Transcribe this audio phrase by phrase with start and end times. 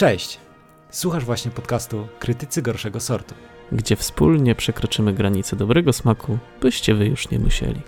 [0.00, 0.38] Cześć!
[0.90, 3.34] Słuchasz właśnie podcastu Krytycy Gorszego Sortu.
[3.72, 7.80] gdzie wspólnie przekroczymy granice dobrego smaku, byście wy już nie musieli.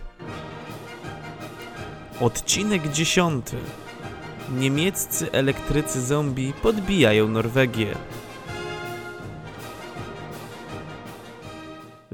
[2.20, 3.56] Odcinek dziesiąty.
[4.58, 7.94] Niemieccy elektrycy zombie podbijają Norwegię.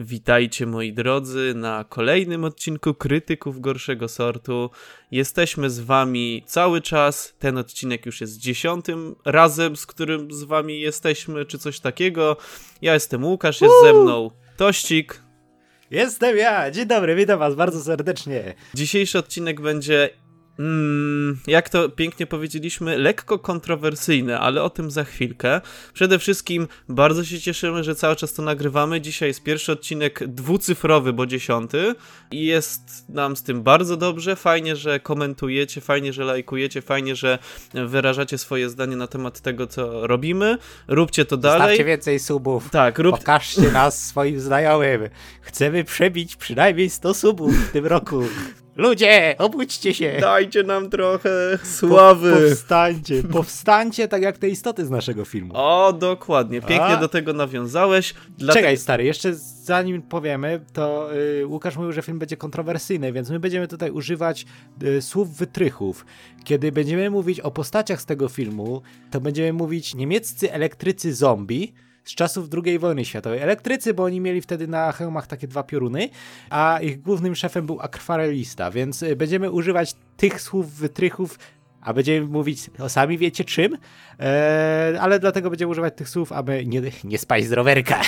[0.09, 4.71] Witajcie moi drodzy na kolejnym odcinku Krytyków Gorszego Sortu.
[5.11, 7.35] Jesteśmy z wami cały czas.
[7.39, 12.37] Ten odcinek już jest dziesiątym razem, z którym z wami jesteśmy, czy coś takiego.
[12.83, 15.23] Ja jestem Łukasz, jest ze mną Tościk.
[15.91, 16.71] Jestem ja!
[16.71, 18.55] Dzień dobry, witam was bardzo serdecznie.
[18.75, 20.11] Dzisiejszy odcinek będzie,
[21.47, 25.61] jak to pięknie powiedzieliśmy, lekko kontrowersyjny, ale o tym za chwilkę.
[25.95, 29.01] Przede wszystkim bardzo się cieszymy, że cały czas to nagrywamy.
[29.01, 31.95] Dzisiaj jest pierwszy odcinek dwucyfrowy, bo dziesiąty
[32.31, 34.37] i jest nam z tym bardzo dobrze.
[34.37, 37.39] Fajnie, że komentujecie, fajnie, że lajkujecie, fajnie, że
[37.75, 40.59] wyrażacie swoje zdanie na temat tego, co robimy.
[40.89, 41.85] Róbcie to Stawcie dalej.
[41.85, 42.71] więcej subów.
[42.71, 45.09] Tak, rób, Pokażcie nas swoim znajomym.
[45.41, 48.23] Chcemy przebić przynajmniej 100 subów w tym roku.
[48.79, 50.19] Ludzie, obudźcie się!
[50.21, 51.31] dajcie nam trochę
[51.65, 52.49] sławy.
[52.49, 55.53] Powstańcie, powstańcie tak jak te istoty z naszego filmu.
[55.57, 56.61] O, dokładnie.
[56.61, 56.97] Pięknie A.
[56.97, 58.15] do tego nawiązałeś.
[58.39, 63.31] Dla Czekaj, stary, jeszcze zanim powiemy, to y, Łukasz mówił, że film będzie kontrowersyjny, więc
[63.31, 64.47] my będziemy tutaj używać
[64.83, 66.07] y, słów wytrychów.
[66.45, 71.73] Kiedy będziemy mówić o postaciach z tego filmu, to będziemy mówić niemieccy elektrycy zombie
[72.09, 73.41] z czasów II wojny światowej.
[73.41, 76.09] Elektrycy, bo oni mieli wtedy na hełmach takie dwa pioruny,
[76.51, 81.39] a ich głównym szefem był akwarelista, więc y, będziemy używać tych słów wytrychów,
[81.81, 83.77] a będziemy mówić, o sami wiecie czym,
[84.19, 88.01] eee, ale dlatego będziemy używać tych słów, aby nie, nie spaść z rowerka.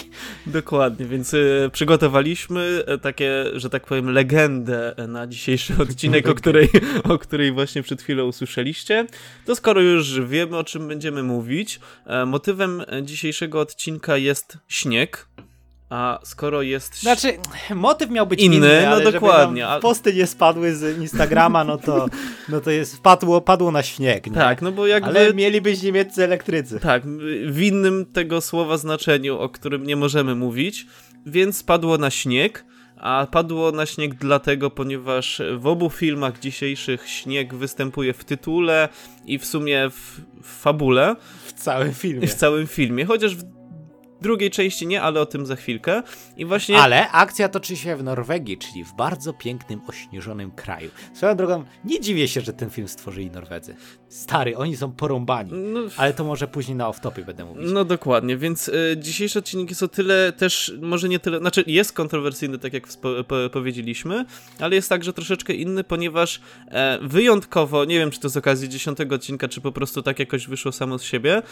[0.46, 6.34] Dokładnie, więc y, przygotowaliśmy e, takie, że tak powiem, legendę e, na dzisiejszy odcinek, o
[6.34, 6.68] której,
[7.04, 9.06] o której właśnie przed chwilą usłyszeliście.
[9.46, 15.26] To skoro już wiemy, o czym będziemy mówić, e, motywem e, dzisiejszego odcinka jest śnieg.
[15.90, 17.00] A skoro jest.
[17.02, 17.38] Znaczy,
[17.74, 21.78] motyw miał być Inny, inny, no ale dokładnie, Żeby posty nie spadły z Instagrama, no
[21.78, 22.06] to,
[22.48, 24.32] no to jest, padło, padło na śnieg, nie?
[24.32, 25.08] Tak, no bo jakby.
[25.08, 26.80] Ale mieli być niemieccy elektrycy.
[26.80, 27.02] Tak,
[27.46, 30.86] w innym tego słowa znaczeniu, o którym nie możemy mówić,
[31.26, 32.64] więc padło na śnieg.
[32.96, 38.88] A padło na śnieg dlatego, ponieważ w obu filmach dzisiejszych śnieg występuje w tytule
[39.26, 42.26] i w sumie w, w fabule, W całym filmie.
[42.26, 43.04] w całym filmie.
[43.04, 43.55] Chociaż w
[44.22, 46.02] drugiej części nie, ale o tym za chwilkę.
[46.36, 46.78] I właśnie.
[46.78, 50.90] Ale akcja toczy się w Norwegii, czyli w bardzo pięknym, ośnieżonym kraju.
[51.14, 53.76] Swoją drogą, nie dziwię się, że ten film stworzyli Norwedzy.
[54.08, 55.52] Stary, oni są porąbani.
[55.52, 57.64] No, Ale to może później na off-topie będę mówić.
[57.72, 61.92] No dokładnie, więc y, dzisiejszy odcinek jest o tyle też, może nie tyle, znaczy jest
[61.92, 64.24] kontrowersyjny, tak jak wspo- po, powiedzieliśmy,
[64.60, 69.14] ale jest także troszeczkę inny, ponieważ e, wyjątkowo, nie wiem czy to z okazji dziesiątego
[69.14, 71.42] odcinka, czy po prostu tak jakoś wyszło samo z siebie,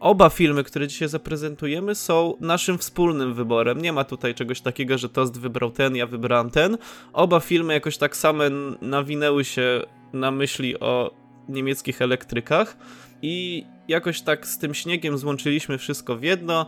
[0.00, 3.82] oba filmy, które dzisiaj zaprezentujemy są naszym wspólnym wyborem.
[3.82, 6.78] Nie ma tutaj czegoś takiego, że Tost wybrał ten, ja wybrałem ten.
[7.12, 8.50] Oba filmy jakoś tak same
[8.82, 11.10] nawinęły się na myśli o
[11.48, 12.76] niemieckich elektrykach
[13.22, 16.66] i jakoś tak z tym śniegiem złączyliśmy wszystko w jedno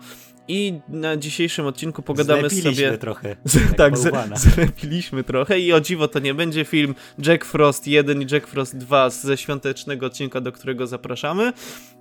[0.48, 2.98] i na dzisiejszym odcinku pogadamy Zlepiliśmy sobie...
[2.98, 3.36] trochę.
[3.44, 6.94] Z, jak tak, z, zlepiliśmy trochę i o dziwo to nie będzie film
[7.26, 11.52] Jack Frost 1 i Jack Frost 2 ze świątecznego odcinka, do którego zapraszamy,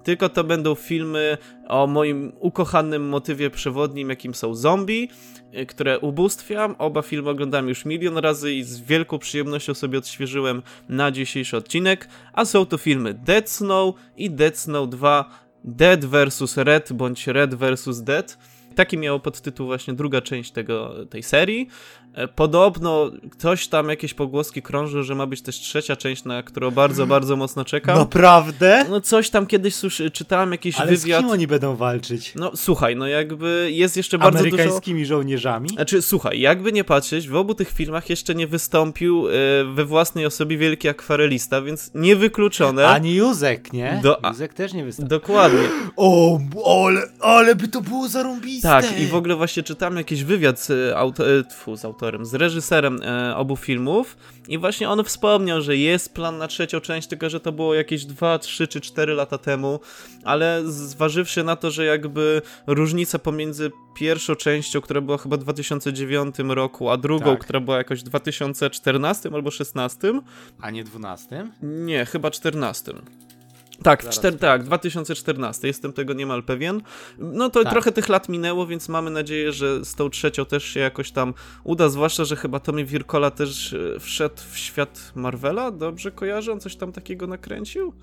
[0.04, 1.38] tylko to będą filmy
[1.68, 5.10] o moim ukochanym motywie przewodnim, jakim są zombie,
[5.54, 6.76] y, które ubóstwiam.
[6.78, 12.08] Oba filmy oglądam już milion razy i z wielką przyjemnością sobie odświeżyłem na dzisiejszy odcinek,
[12.34, 17.56] a są to filmy Dead Snow i Dead Snow 2 Dead vs Red bądź Red
[17.56, 18.38] vs Dead.
[18.78, 21.68] Taki miał podtytuł właśnie druga część tego, tej serii.
[22.14, 26.72] E, Podobno ktoś tam, jakieś pogłoski krążą, że ma być też trzecia część, na którą
[26.72, 27.98] bardzo, bardzo mocno czekam.
[27.98, 28.86] Naprawdę?
[28.90, 31.22] No coś tam kiedyś słyszy, czytałem jakiś Ale z wywiad.
[31.22, 32.34] kim oni będą walczyć?
[32.36, 34.56] No słuchaj, no jakby jest jeszcze bardzo dużo...
[34.56, 35.70] Amerykańskimi żołnierzami?
[35.70, 39.32] Znaczy, słuchaj, jakby nie patrzeć, w obu tych filmach jeszcze nie wystąpił e,
[39.74, 42.88] we własnej osobie wielki akwarelista, więc niewykluczone.
[42.88, 44.00] Ani Józek, nie?
[44.04, 45.10] Do- Józek też nie wystąpił.
[45.20, 45.60] Dokładnie.
[46.00, 46.40] O,
[46.86, 48.67] ale, ale by to było zarąbiste.
[48.68, 52.26] Tak, i w ogóle właśnie czytałem jakiś wywiad z, e, auto, e, tfu, z autorem,
[52.26, 54.18] z reżyserem e, obu filmów
[54.48, 58.06] i właśnie on wspomniał, że jest plan na trzecią część, tylko że to było jakieś
[58.06, 59.80] 2, 3 czy 4 lata temu,
[60.24, 66.36] ale zważywszy na to, że jakby różnica pomiędzy pierwszą częścią, która była chyba w 2009
[66.48, 67.40] roku, a drugą, Tak.
[67.40, 70.22] która była jakoś w 2014 albo 16,
[70.62, 71.48] A nie 12?
[71.62, 72.94] nie, chyba 14.
[73.84, 76.82] Tak, w czter- tak, 2014, jestem tego niemal pewien.
[77.18, 77.72] No to Tak.
[77.74, 81.34] trochę tych lat minęło, więc mamy nadzieję, że z tą trzecią też się jakoś tam
[81.64, 86.52] uda, zwłaszcza, że chyba Tommy Wirkola też e, wszedł w świat Marvela, dobrze kojarzę?
[86.52, 87.94] On coś tam takiego nakręcił?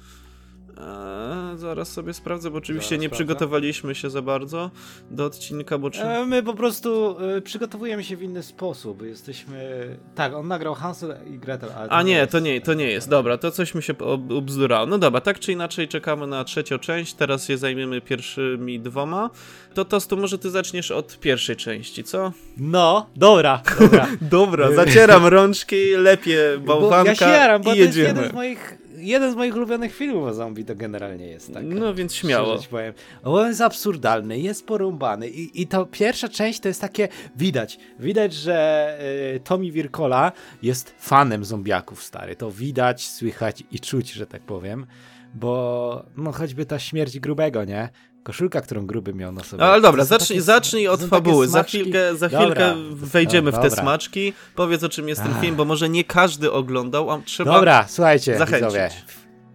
[0.79, 3.25] Eee, zaraz sobie sprawdzę, bo oczywiście Zaraz nie sprawdzę.
[3.25, 4.71] przygotowaliśmy się za bardzo
[5.11, 5.91] do odcinka, bo...
[5.91, 6.03] Czy...
[6.03, 9.03] E, My po prostu e, przygotowujemy się w inny sposób.
[9.03, 9.87] Jesteśmy.
[10.15, 11.71] Tak, on nagrał Hansel i Gretel.
[11.79, 13.09] Ale A nie, jest- to nie, to nie jest.
[13.09, 14.87] Dobra, to coś mi się ob- obzdurało.
[14.87, 19.31] No dobra, tak czy inaczej czekamy na trzecią część, teraz się zajmiemy pierwszymi dwoma.
[19.75, 22.33] To Tostu, może ty zaczniesz od pierwszej części, co?
[22.57, 24.07] No, dobra, dobra.
[24.21, 28.09] Dobra, zacieram rączki, lepiej Bo bałwanka ja się jaram, bo i to jest jedziemy.
[28.21, 28.79] jeden z moich.
[29.05, 31.65] Jeden z moich ulubionych filmów o zombie to generalnie jest tak.
[31.65, 32.59] No więc śmiało.
[32.71, 32.95] Powiem.
[33.25, 38.33] On jest absurdalny, jest porąbany i, i ta pierwsza część to jest takie, widać, widać,
[38.33, 38.99] że
[39.37, 44.87] y, Tommy Wirkola jest fanem zombiaków, stary, to widać, słychać i czuć, że tak powiem,
[45.35, 47.89] bo no choćby ta śmierć grubego, nie?
[48.25, 49.61] Koszulka, którą gruby miał na sobie.
[49.65, 51.49] No, ale dobra, zacznij, takie- zacznij od fabuły.
[51.49, 53.83] Za chwilkę, za Dobra, chwilkę wejdziemy w te dobra.
[53.83, 54.33] smaczki.
[54.55, 55.41] Powiedz o czym jest ten Ach.
[55.41, 57.55] film, bo może nie każdy oglądał, a trzeba.
[57.55, 58.67] Dobra, słuchajcie, zachęcić.
[58.67, 58.91] widzowie.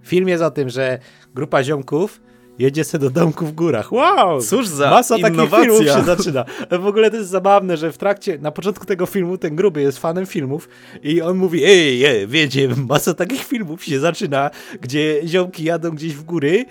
[0.04, 1.00] Film jest o tym, że
[1.36, 2.22] grupa ziomków
[2.60, 3.92] jedzie se do domku w górach.
[3.92, 4.42] Wow!
[4.42, 5.66] Cóż za Masa takich innowacja.
[5.66, 6.46] filmów się zaczyna.
[6.80, 9.98] W ogóle to jest zabawne, że w trakcie, na początku tego filmu ten gruby jest
[10.00, 10.70] fanem filmów
[11.04, 14.52] i on mówi, ej, ej wiecie, masa takich filmów się zaczyna,
[14.82, 16.66] gdzie ziomki jadą gdzieś w góry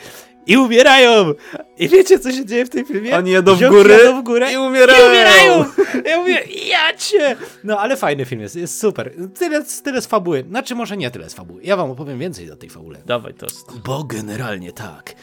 [0.48, 1.34] i umierają!
[1.78, 3.16] I wiecie, co się dzieje w tym filmie?
[3.16, 5.04] Oni jadą w góry jadą w górę i umierają.
[5.04, 5.64] I umierają!
[6.04, 7.36] Ja mówię, ja cię!
[7.64, 9.14] No, ale fajny film jest, jest super.
[9.38, 10.44] Tyle, tyle z fabuły.
[10.48, 11.62] Znaczy, może nie tyle z fabuły.
[11.64, 13.02] Ja wam opowiem więcej o tej fabule.
[13.06, 13.78] Dawaj, Tost.
[13.84, 15.14] Bo generalnie tak.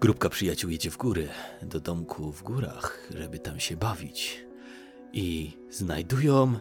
[0.00, 1.28] Grupka przyjaciół jedzie w góry,
[1.62, 4.44] do domku w górach, żeby tam się bawić.
[5.12, 6.54] I znajdują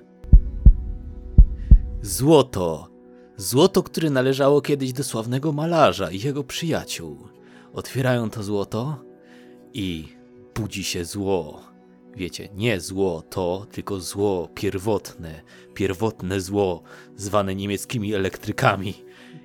[2.01, 2.89] złoto.
[3.37, 7.36] Złoto, które należało kiedyś do sławnego malarza i jego przyjaciół.
[7.73, 9.03] Otwierają to złoto
[9.73, 10.07] i
[10.55, 11.63] budzi się zło.
[12.15, 15.41] Wiecie, nie zło to, tylko zło pierwotne,
[15.73, 16.83] pierwotne zło,
[17.15, 18.93] zwane niemieckimi elektrykami.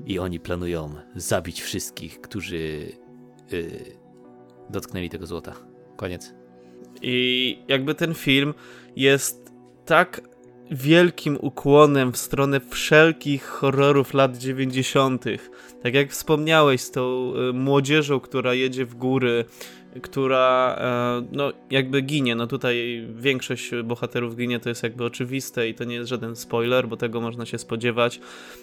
[0.06, 2.92] I oni planują zabić wszystkich, którzy
[3.50, 3.96] yy,
[4.70, 5.54] dotknęli tego złota.
[5.96, 6.34] Koniec.
[7.02, 8.54] I jakby ten film
[8.96, 9.52] jest
[9.86, 10.20] tak
[10.70, 15.24] wielkim ukłonem w stronę wszelkich horrorów lat 90.
[15.82, 19.44] Tak jak wspomniałeś z tą y, młodzieżą, która jedzie w góry,
[20.02, 22.34] która e, no jakby ginie.
[22.34, 26.88] No tutaj większość bohaterów ginie, to jest jakby oczywiste i to nie jest żaden spoiler,
[26.88, 28.20] bo tego można się spodziewać.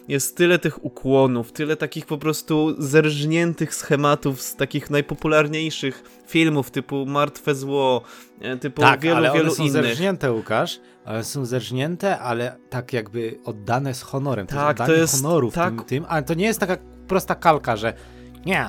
[0.07, 7.05] Jest tyle tych ukłonów, tyle takich po prostu zerżniętych schematów z takich najpopularniejszych filmów typu
[7.05, 8.01] Martwe Zło,
[8.41, 9.73] e, typu tak, wielu, ale wielu one są innych.
[9.73, 10.79] zerżnięte, Łukasz.
[11.05, 14.47] Ale są zerżnięte, ale tak jakby oddane z honorem.
[14.47, 16.77] To Tak, jest to jest honoru w tak- tym, tym, ale to nie jest taka
[17.09, 17.93] prosta kalka, że
[18.45, 18.65] nie,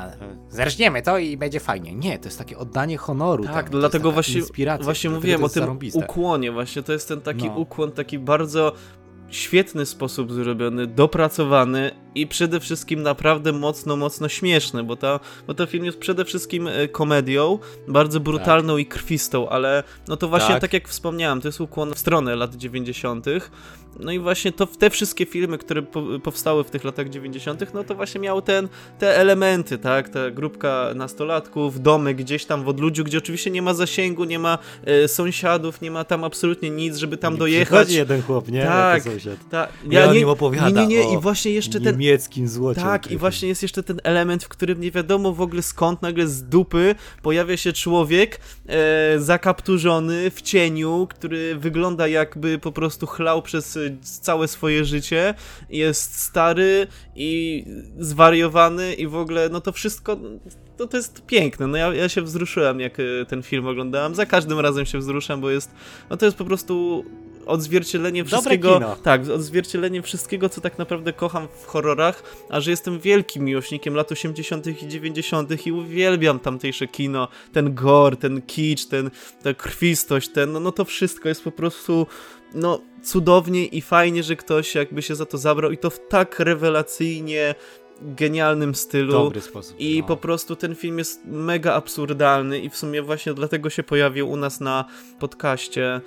[0.49, 1.95] zerżniemy to i będzie fajnie.
[1.95, 3.45] Nie, to jest takie oddanie honoru.
[3.45, 4.43] Tak, dlatego właśnie,
[4.81, 5.99] właśnie mówiłem o tym zarąbiste.
[6.01, 7.55] ukłonie, właśnie to jest ten taki No.
[7.57, 8.73] ukłon, taki bardzo
[9.31, 15.67] świetny sposób zrobiony, dopracowany i przede wszystkim naprawdę mocno, mocno śmieszny, bo, ta, bo ten
[15.67, 17.59] film jest przede wszystkim e, komedią,
[17.89, 20.61] bardzo brutalną i krwistą, ale no to właśnie tak.
[20.61, 20.73] Tak.
[20.73, 23.27] jak wspomniałem, to jest ukłon w stronę lat 90.
[23.99, 27.85] No i właśnie to te wszystkie filmy, które po, powstały w tych latach 90., no
[27.85, 30.09] to właśnie miały ten, te elementy, tak?
[30.09, 34.59] Ta grupka nastolatków, domy gdzieś tam w odludziu, gdzie oczywiście nie ma zasięgu, nie ma
[34.85, 37.93] e, sąsiadów, nie ma tam absolutnie nic, żeby tam I dojechać.
[37.93, 38.63] Jeden chłop, nie?
[38.63, 39.37] Tak, Jako sąsiad.
[39.51, 41.15] Ta, I on im opowiada Nie, nie, nie.
[41.15, 42.81] i właśnie jeszcze ten Niemieckim złocie.
[42.81, 46.27] tak, i właśnie jest jeszcze ten element, w którym nie wiadomo w ogóle skąd nagle
[46.29, 53.43] z dupy pojawia się człowiek e, zakapturzony w cieniu, który wygląda jakby po prostu chlał
[53.43, 55.35] przez całe swoje życie.
[55.71, 57.65] Jest stary i
[57.99, 60.17] zwariowany i w ogóle, no to wszystko,
[60.79, 61.67] no to jest piękne.
[61.67, 64.15] No ja, ja się wzruszyłem, jak e, ten film oglądałem.
[64.15, 65.71] Za każdym razem się wzruszam, bo jest,
[66.11, 67.05] no to jest po prostu
[67.47, 68.97] odzwierciedlenie wszystkiego.
[69.03, 74.13] Tak, odzwierciedlenie wszystkiego, co tak naprawdę kocham w horrorach, a że jestem wielkim miłośnikiem lat
[74.13, 74.67] 80.
[74.67, 75.67] i 90.
[75.67, 79.11] i uwielbiam tamtejsze kino, ten gore, ten kicz, ten,
[79.43, 82.07] ta krwistość, ten, no, no to wszystko jest po prostu
[82.55, 86.39] no cudownie i fajnie, że ktoś jakby się za to zabrał i to w tak
[86.39, 87.55] rewelacyjnie
[88.03, 89.33] genialnym stylu.
[89.41, 89.77] Sposób.
[89.79, 90.07] I no.
[90.07, 94.37] po prostu ten film jest mega absurdalny i w sumie właśnie dlatego się pojawił u
[94.37, 94.85] nas na
[95.19, 96.01] podcaście.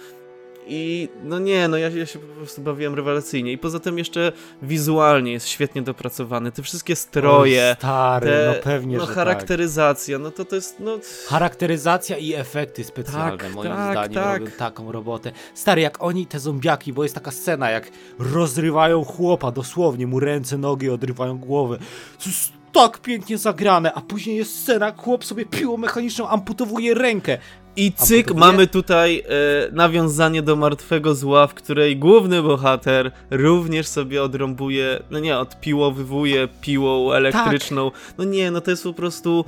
[0.68, 3.52] I no nie, no ja, ja się po prostu bawiłem rewelacyjnie.
[3.52, 6.52] I poza tym jeszcze wizualnie jest świetnie dopracowany.
[6.52, 10.80] Te wszystkie stroje, Oj, stary, te, no pewnie, no że charakteryzacja, no to to jest,
[10.80, 10.98] no...
[10.98, 11.06] tak.
[11.28, 14.40] Charakteryzacja i efekty specjalne, Tak, moim tak, zdaniem, tak.
[14.40, 15.32] robią taką robotę.
[15.54, 20.58] Stary, jak oni, te zombiaki, bo jest taka scena, jak rozrywają chłopa, dosłownie, mu ręce,
[20.58, 21.78] nogi odrywają głowę.
[22.26, 27.38] Jest tak pięknie zagrane, a później jest scena, chłop sobie piłą mechaniczną amputowuje rękę.
[27.76, 33.88] I cyk, Amputowuje- mamy tutaj e, nawiązanie do Martwego Zła, w której główny bohater również
[33.88, 37.92] sobie odrąbuje, no nie, odpiłowywuje piłą elektryczną.
[38.18, 39.46] No nie, no to jest po prostu...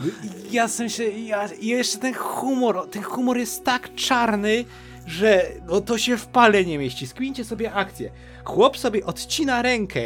[0.51, 4.65] Ja w sensie, ja, jeszcze ten humor, ten humor jest tak czarny,
[5.08, 7.08] że no to się w pale nie mieści.
[7.08, 8.12] Skmincie sobie akcję.
[8.44, 10.01] Chłop sobie odcina rękę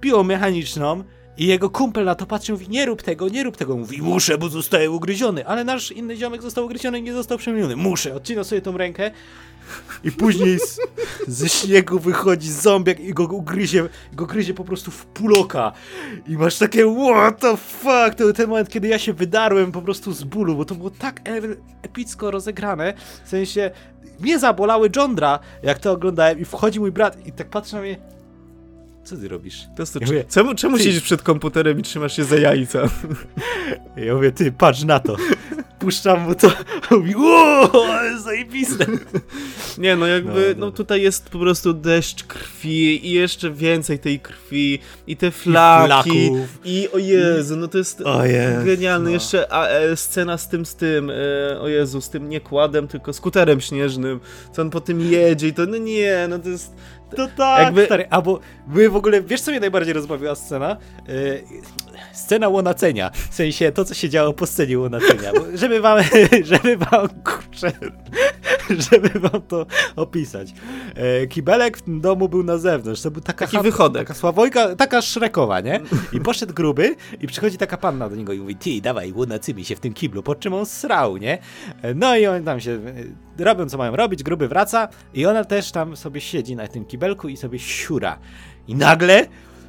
[0.00, 1.04] piłą mechaniczną
[1.38, 3.76] i jego kumpel na to patrzy i mówi, nie rób tego, nie rób tego.
[3.76, 5.46] Mówi, muszę, bo zostałem ugryziony.
[5.46, 7.76] Ale nasz inny ziomek został ugryziony i nie został przemieniony.
[7.76, 9.10] Muszę, odcina sobie tą rękę
[10.04, 10.80] i później z,
[11.28, 15.72] ze śniegu wychodzi zombiak i go ugryzie, go gryzie po prostu w puloka.
[16.28, 19.82] I masz takie what the fuck, to był ten moment, kiedy ja się wydarłem po
[19.82, 22.94] prostu z bólu, bo to było tak e- epicko rozegrane,
[23.24, 23.70] w sensie
[24.20, 27.96] mnie zabolały jądra, jak to oglądałem i wchodzi mój brat i tak patrzy na mnie,
[29.10, 29.62] co ty robisz?
[29.76, 32.82] To Ja mówię, czemu czemu ty- siedzisz przed komputerem i trzymasz się za jajca?
[33.96, 35.16] I ja mówię, ty, patrz na to.
[35.78, 36.52] Puszczam mu to,
[36.90, 37.14] mówi,
[37.90, 38.86] ale zajebiste.
[39.78, 40.72] Nie, no jakby, No, no, no.
[40.72, 46.58] tutaj jest po prostu deszcz krwi i jeszcze więcej tej krwi i te flaki flaków.
[46.64, 49.04] i o Jezu, no to jest O Jezu, genialne.
[49.04, 49.10] no.
[49.10, 52.88] Jeszcze a, e, scena z tym, z tym, e, o Jezu, z tym nie kładem,
[52.88, 54.20] tylko skuterem śnieżnym,
[54.52, 56.72] co on po tym jedzie i to, no nie, no to jest...
[57.16, 60.76] To tak, Jakby- stary, albo my w ogóle, wiesz co mnie najbardziej rozbawiła scena?
[62.12, 65.98] Scena łonacenia, w sensie to, co się działo po scenie łonacenia, bo żeby wam,
[66.42, 67.72] żeby wam, kurczę,
[68.90, 70.54] żeby wam to opisać.
[71.20, 74.02] Yy, kibelek w tym domu był na zewnątrz, to był taka Taki wychodek.
[74.02, 75.80] taka sławojka, taka szrekowa, nie?
[76.12, 79.76] I poszedł gruby i przychodzi taka panna do niego i mówi, ty, dawaj, łonacymi się
[79.76, 81.38] w tym kiblu, po czym on srał, nie?
[81.94, 85.72] No i oni tam się y, robią, co mają robić, gruby wraca i ona też
[85.72, 88.18] tam sobie siedzi na tym kibelku i sobie siura.
[88.68, 89.26] I nagle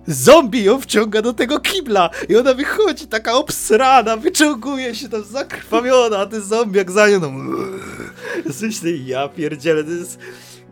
[0.07, 6.17] zombie ją wciąga do tego kibla i ona wychodzi taka obsrana, wyczołguje się tam zakrwawiona,
[6.17, 7.57] a ten zombiak za nią no,
[9.05, 10.19] ja pierdzielę, to jest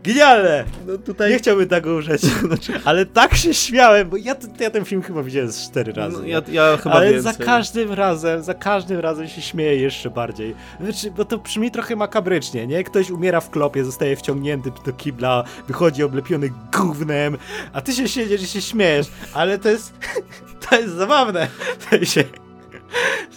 [0.04, 0.64] genialne.
[0.86, 1.30] No tutaj...
[1.30, 2.22] Nie chciałbym tego użyć,
[2.84, 6.16] ale tak się śmiałem, bo ja, ja ten film chyba widziałem z cztery razy.
[6.16, 7.32] No, ja, ja chyba Ale więcej.
[7.32, 10.54] za każdym razem, za każdym razem się śmieję jeszcze bardziej.
[10.80, 12.84] Znaczy, bo to brzmi trochę makabrycznie, nie?
[12.84, 17.36] Ktoś umiera w klopie, zostaje wciągnięty do kibla, wychodzi oblepiony gównem,
[17.72, 19.92] a ty się siedzisz i się śmiejesz, ale to jest,
[20.68, 21.48] to jest zabawne.
[21.78, 22.24] W sensie,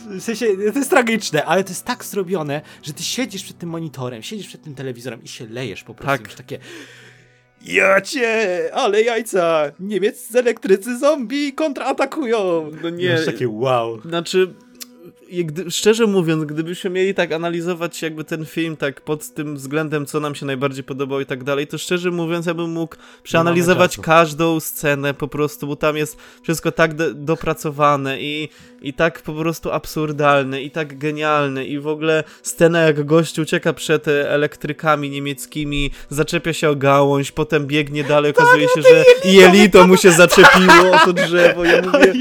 [0.09, 3.69] w sensie, to jest tragiczne, ale to jest tak zrobione, że ty siedzisz przed tym
[3.69, 6.17] monitorem, siedzisz przed tym telewizorem i się lejesz po prostu.
[6.17, 6.27] Tak.
[6.27, 6.59] Już takie...
[7.65, 9.71] Ja cię, ale jajca!
[9.79, 12.71] Niemieccy elektrycy zombie kontratakują!
[12.83, 13.13] No nie.
[13.13, 14.01] Masz takie wow.
[14.01, 14.53] Znaczy,
[15.41, 20.19] gdy, szczerze mówiąc, gdybyśmy mieli tak analizować jakby ten film tak pod tym względem, co
[20.19, 24.59] nam się najbardziej podobało i tak dalej, to szczerze mówiąc, ja bym mógł przeanalizować każdą
[24.59, 28.49] scenę po prostu, bo tam jest wszystko tak do, dopracowane i,
[28.81, 33.73] i tak po prostu absurdalne i tak genialne i w ogóle scena jak gość ucieka
[33.73, 39.87] przed e, elektrykami niemieckimi, zaczepia się o gałąź, potem biegnie dalej, okazuje się, że jelito!
[39.87, 41.65] mu się zaczepiło o to drzewo.
[41.65, 42.13] Ja mówię,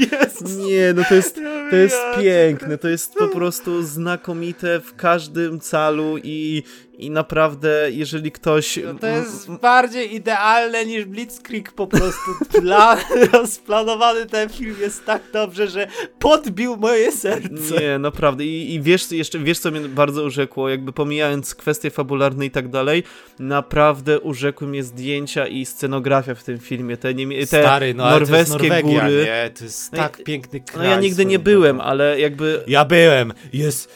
[0.57, 1.39] nie, no to jest,
[1.69, 6.63] to jest piękne, to jest po prostu znakomite w każdym calu i,
[6.97, 8.79] i naprawdę, jeżeli ktoś...
[8.85, 12.31] No to jest bardziej idealne niż Blitzkrieg po prostu.
[12.61, 12.97] Plan,
[13.33, 15.87] rozplanowany ten film jest tak dobrze, że
[16.19, 17.81] podbił moje serce.
[17.81, 18.45] Nie, naprawdę.
[18.45, 22.67] I, I wiesz, jeszcze, wiesz, co mnie bardzo urzekło, jakby pomijając kwestie fabularne i tak
[22.69, 23.03] dalej,
[23.39, 26.97] naprawdę urzekły mnie zdjęcia i scenografia w tym filmie.
[26.97, 29.23] Te, niemie- te Stary, no ale to jest norweskie Norwegia, góry.
[29.25, 29.49] nie?
[29.57, 30.89] To jest No tak piękny No kraj.
[30.89, 33.33] ja nigdy nie swoją byłem, ale jakby Ja byłem.
[33.53, 33.91] Jest.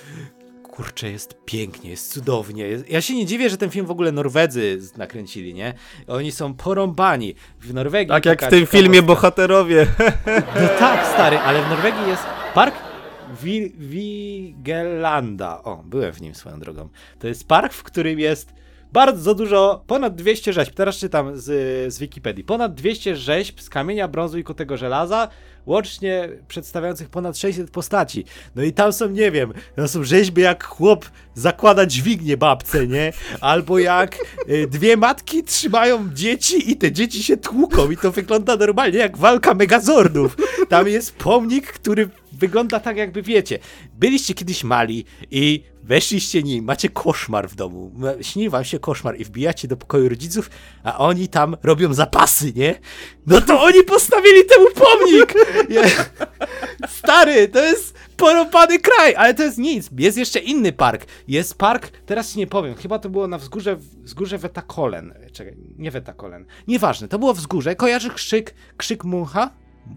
[0.64, 2.66] Kurczę, jest pięknie, jest cudownie.
[2.90, 5.74] Ja się nie dziwię, że ten film w ogóle Norwedzy nakręcili, nie?
[6.08, 7.36] Oni są porąbani.
[7.60, 8.10] W Norwegii.
[8.10, 9.88] tak jak w tym filmie bohaterowie.
[10.62, 12.24] No tak, stary, ale w Norwegii jest
[12.54, 12.76] park
[13.44, 15.64] Wi- Vigelanda.
[15.64, 16.90] O, byłem w nim swoją drogą.
[17.20, 18.54] To jest park, w którym jest
[18.94, 20.74] bardzo dużo, ponad 200 rzeźb.
[20.74, 21.44] Teraz czytam z,
[21.94, 22.44] z Wikipedii.
[22.44, 25.28] Ponad 200 rzeźb z kamienia, brązu i kutego żelaza,
[25.68, 28.26] łącznie przedstawiających ponad 600 postaci.
[28.56, 31.06] No i tam są, nie wiem, tam są rzeźby jak chłop
[31.36, 33.14] zakłada dźwignię babce, nie?
[33.42, 34.18] Albo jak
[34.50, 39.18] y, dwie matki trzymają dzieci i te dzieci się tłuką i to wygląda normalnie jak
[39.18, 40.38] walka megazordów.
[40.70, 43.60] Tam jest pomnik, który wygląda tak jakby wiecie,
[43.94, 47.92] byliście kiedyś mali i weszliście nim, macie koszmar w domu,
[48.22, 50.50] śni wam się koszmar i wbijacie do pokoju rodziców,
[50.84, 52.80] a oni tam robią zapasy, nie?
[53.28, 55.34] No to oni postawili temu pomnik!
[56.88, 59.90] Stary, to jest porąbany kraj, ale to jest nic.
[59.98, 61.06] Jest jeszcze inny park.
[61.28, 65.14] Jest park, teraz ci nie powiem, chyba to było na wzgórze, wzgórze Wetakolen.
[65.32, 66.46] Czekaj, nie Wetakolen.
[66.68, 67.76] Nieważne, to było wzgórze.
[67.76, 69.50] Kojarzysz krzyk, krzyk Muncha?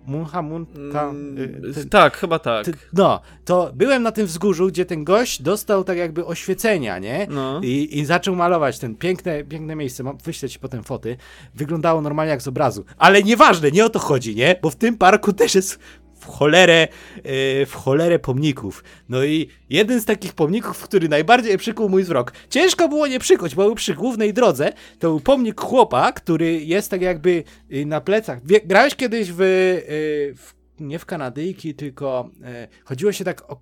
[0.07, 1.03] Munha, Munta...
[1.03, 1.39] Mm,
[1.71, 2.67] y, ten- tak, chyba tak.
[2.93, 7.27] no, to byłem na tym wzgórzu, gdzie ten gość dostał tak jakby oświecenia, nie?
[7.31, 7.61] No.
[7.65, 10.03] I, I zaczął malować ten piękne, piękne miejsce.
[10.03, 11.17] Mam, wyślę ci potem foty.
[11.55, 12.85] Wyglądało normalnie jak z obrazu.
[12.99, 14.57] Ale nieważne, nie o to chodzi, nie?
[14.63, 15.79] Bo w tym parku też jest
[16.21, 18.85] w cholerę, yy, w cholerę pomników.
[19.09, 22.33] No i jeden z takich pomników, który najbardziej przykuł mój wzrok.
[22.51, 24.73] Ciężko było nie przykuć, bo był przy głównej drodze.
[24.99, 28.39] To był pomnik chłopa, który jest tak jakby yy, na plecach.
[28.65, 33.59] Grałeś kiedyś w, yy, w nie w Kanadyjki, tylko e, chodziło się tak o, e,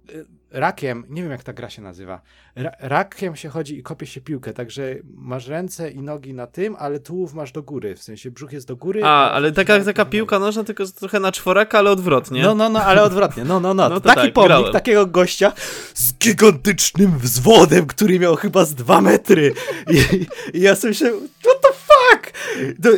[0.50, 2.20] rakiem, nie wiem jak ta gra się nazywa.
[2.56, 6.76] Ra, rakiem się chodzi i kopie się piłkę, także masz ręce i nogi na tym,
[6.78, 9.00] ale tułów masz do góry, w sensie brzuch jest do góry.
[9.04, 12.42] A, ale taka, taka piłka nożna, tylko trochę na czworaka, ale odwrotnie.
[12.42, 13.44] No, no, no, ale odwrotnie.
[13.44, 13.88] No, no, no.
[13.98, 14.72] No Taki tak, pomnik grałem.
[14.72, 15.52] takiego gościa
[15.94, 19.52] z gigantycznym wzwodem, który miał chyba z dwa metry.
[19.90, 20.26] I,
[20.58, 21.57] i ja sobie myślałem, what?
[22.82, 22.88] To,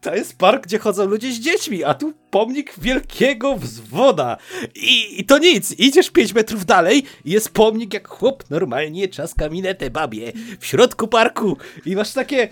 [0.00, 4.36] to, jest park, gdzie chodzą ludzie z dziećmi, a tu pomnik wielkiego wzwoda.
[4.74, 5.72] I, I to nic.
[5.78, 11.08] Idziesz 5 metrów dalej i jest pomnik jak chłop normalnie czaska minetę babie w środku
[11.08, 11.56] parku.
[11.86, 12.48] I masz takie...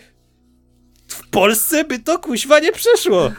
[1.09, 3.33] W Polsce by to kuźwa nie przeszło.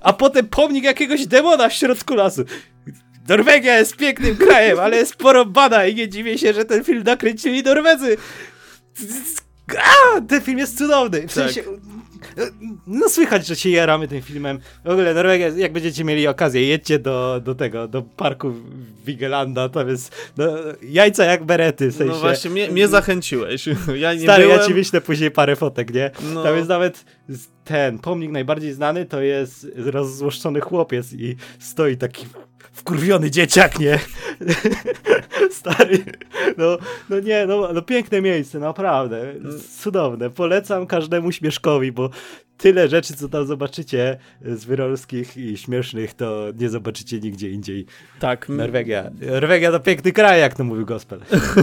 [0.00, 2.44] A potem pomnik jakiegoś demona w środku lasu.
[3.28, 7.62] Norwegia jest pięknym krajem, ale jest porąbana i nie dziwię się, że ten film nakręcili
[7.62, 8.16] Norwedzy.
[9.78, 11.28] A, ten film jest cudowny.
[11.28, 11.52] W Tak.
[12.36, 12.52] Sensie,
[12.86, 14.58] no słychać, że się jaramy tym filmem.
[14.84, 18.52] W ogóle Norwegia, jak będziecie mieli okazję, jedźcie do, do tego, do parku
[19.06, 20.44] Wigelanda, tam jest no,
[20.82, 22.12] jajca jak berety, w sensie.
[22.12, 23.68] No właśnie, mnie, mnie zachęciłeś.
[23.96, 24.58] Ja nie Stary, byłem...
[24.58, 26.10] ja ci wyślę później parę fotek, nie?
[26.34, 26.42] No.
[26.42, 27.04] Tam jest nawet
[27.64, 32.26] ten pomnik najbardziej znany, to jest rozzłoszczony chłopiec i stoi taki
[32.72, 33.98] wkurwiony dzieciak, nie?
[35.50, 36.04] Stary,
[36.56, 36.78] no,
[37.10, 39.34] no nie, no, no piękne miejsce, naprawdę,
[39.82, 40.30] cudowne.
[40.30, 42.10] Polecam każdemu śmieszkowi, bo
[42.58, 47.86] tyle rzeczy, co tam zobaczycie z wyrolskich i śmiesznych, to nie zobaczycie nigdzie indziej.
[48.20, 49.10] Tak, Norwegia.
[49.30, 51.20] Norwegia to piękny kraj, jak to mówił gospel.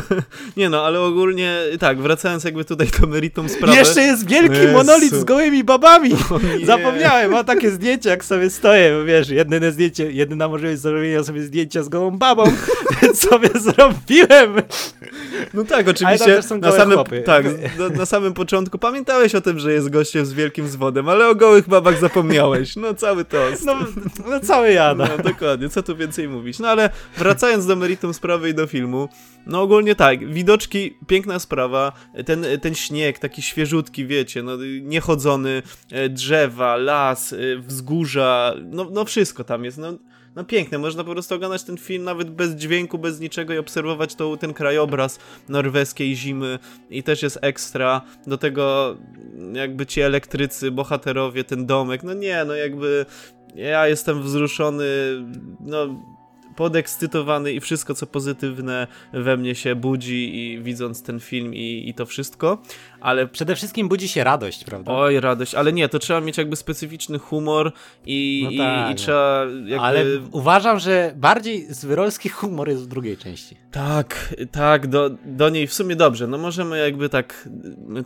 [0.58, 3.77] nie no, ale ogólnie tak, wracając jakby tutaj do meritum sprawy.
[3.77, 4.74] Jeszcze jest wielki Jezu.
[4.74, 6.12] monolit z gołymi babami.
[6.63, 11.43] Zapomniałem, mam takie zdjęcie, jak sobie stoję, bo wiesz, jedyne zdjęcie, jedyna możliwość zrobienia sobie
[11.43, 12.43] zdjęcia z gołą babą,
[13.29, 14.55] sobie zrobiłem.
[15.53, 16.41] No tak, oczywiście.
[16.61, 17.21] Na samym, chłopy.
[17.25, 17.45] tak,
[17.79, 21.35] na, na samym początku pamiętałeś o tym, że jest gościem z wielkim zwodem, ale o
[21.35, 22.75] gołych babach zapomniałeś.
[22.75, 23.65] No cały tost.
[23.65, 23.75] No,
[24.29, 25.09] no cały jada.
[25.17, 26.59] No dokładnie, co tu więcej mówić.
[26.59, 29.09] No ale wracając do meritum sprawy i do filmu,
[29.45, 31.91] no ogólnie tak, widoczki, piękna sprawa,
[32.25, 39.05] ten, ten śnieg taki świeżutki, wiecie, no niechodzony, e, drzewa, las, e, wzgórza, no, no
[39.05, 39.93] wszystko tam jest, no,
[40.39, 44.15] no piękne, można po prostu oglądać ten film nawet bez dźwięku, bez niczego i obserwować
[44.15, 46.59] to, ten krajobraz norweskiej zimy.
[46.89, 48.95] I też jest ekstra, do tego
[49.53, 53.05] jakby ci elektrycy, bohaterowie, ten domek, no nie, no jakby
[53.55, 54.85] ja jestem wzruszony,
[55.59, 55.87] no
[56.55, 61.93] podekscytowany i wszystko co pozytywne we mnie się budzi i widząc ten film i, i
[61.93, 62.61] to wszystko,
[63.01, 64.92] ale Przede wszystkim budzi się radość, prawda?
[64.92, 67.72] oj radość, ale nie, to trzeba mieć jakby specyficzny humor
[68.05, 68.96] i, No i, tak, i no.
[68.96, 69.79] trzeba jakby...
[69.79, 73.55] Ale uważam, że bardziej zwyrolski humor jest w drugiej części.
[73.72, 76.27] Tak, tak, do, do niej w sumie dobrze.
[76.27, 77.50] No możemy jakby tak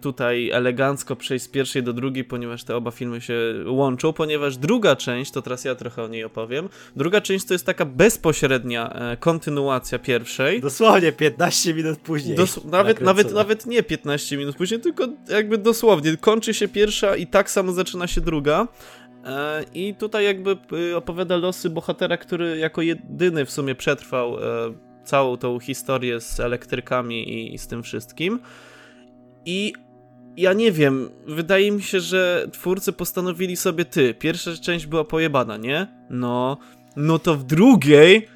[0.01, 4.95] tutaj elegancko przejść z pierwszej do drugiej, ponieważ te oba filmy się łączą, ponieważ druga
[4.95, 9.17] część, to teraz ja trochę o niej opowiem, druga część to jest taka bezpośrednia e,
[9.17, 10.62] kontynuacja pierwszej.
[10.62, 12.36] Dosłownie 15 minut później.
[12.38, 17.27] Dos- nawet, nawet, nawet nie 15 minut później, tylko jakby dosłownie kończy się pierwsza i
[17.27, 18.67] tak samo zaczyna się druga.
[19.25, 24.39] E, I tutaj jakby y, opowiada losy bohatera, który jako jedyny w sumie przetrwał e,
[25.03, 28.39] całą tą historię z elektrykami i, i z tym wszystkim.
[29.45, 29.73] I
[30.37, 35.57] ja nie wiem, wydaje mi się, że twórcy postanowili sobie ty, pierwsza część była pojebana,
[35.57, 35.87] nie?
[36.09, 36.57] No,
[36.95, 38.27] no to w drugiej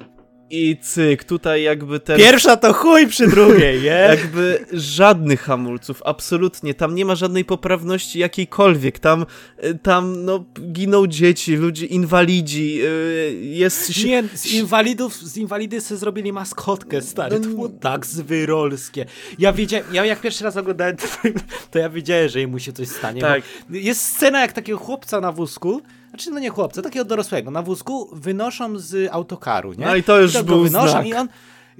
[0.50, 3.86] i cyk, tutaj jakby ten Pierwsza to chuj przy drugiej, nie?
[3.88, 6.74] jakby żadnych hamulców, absolutnie.
[6.74, 8.98] Tam nie ma żadnej poprawności jakiejkolwiek.
[8.98, 9.26] Tam,
[9.64, 14.04] y, tam no, giną dzieci, ludzie, inwalidzi, y, jest...
[14.04, 19.06] Nie, z inwalidów, z inwalidy sobie zrobili maskotkę, stary, to było tak zwyrolskie.
[19.38, 21.34] Ja wiedziałem, ja jak pierwszy raz oglądałem film,
[21.70, 23.20] to ja wiedziałem, że mu się coś stanie.
[23.20, 23.42] Tak.
[23.70, 28.08] Jest scena jak takiego chłopca na wózku, znaczy no nie chłopca, takiego dorosłego, na wózku
[28.12, 29.86] wynoszą z autokaru, nie?
[29.86, 31.06] No i to już tak był go wynoszą znak.
[31.06, 31.28] i on...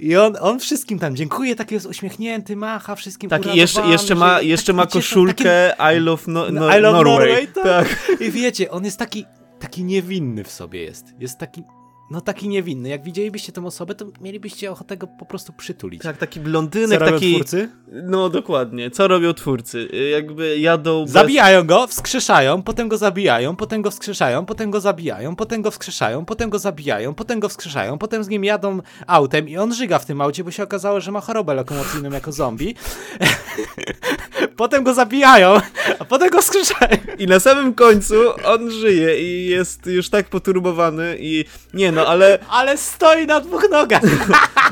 [0.01, 3.87] I on, on wszystkim tam dziękuję, taki jest uśmiechnięty, macha wszystkim Tak, i uradowany, jeszcze,
[3.87, 7.15] jeszcze ma, jeszcze taki ma koszulkę I love, no, no, I love Norway.
[7.15, 8.13] Norway, tak.
[8.21, 9.25] I wiecie, on jest taki,
[9.61, 11.15] taki niewinny w sobie jest.
[11.19, 11.63] Jest taki
[12.11, 12.89] no taki niewinny.
[12.89, 16.03] Jak widzielibyście tę osobę, to mielibyście ochotę go po prostu przytulić.
[16.03, 17.35] Tak, taki blondynek, Co robią taki...
[17.35, 17.69] twórcy?
[17.89, 19.89] No dokładnie, co robią twórcy?
[20.13, 21.13] Jakby jadą bez...
[21.13, 26.25] Zabijają go, wskrzeszają, potem go zabijają, potem go wskrzeszają, potem go zabijają, potem go wskrzeszają,
[26.25, 30.07] potem go zabijają, potem go wskrzeszają, potem z nim jadą autem i on żyga w
[30.07, 32.75] tym aucie, bo się okazało, że ma chorobę lokomocyjną jako zombie.
[34.57, 35.61] potem go zabijają,
[35.99, 36.97] a potem go wskrzeszają.
[37.19, 41.45] I na samym końcu on żyje i jest już tak poturbowany i...
[41.75, 42.39] Nie no, ale...
[42.51, 44.03] Ale stoi na dwóch nogach.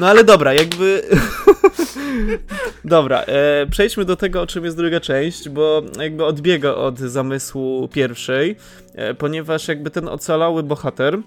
[0.01, 1.03] No ale dobra, jakby...
[2.85, 7.89] dobra, e, przejdźmy do tego, o czym jest druga część, bo jakby odbiega od zamysłu
[7.89, 8.57] pierwszej,
[8.95, 11.19] e, ponieważ jakby ten ocalały bohater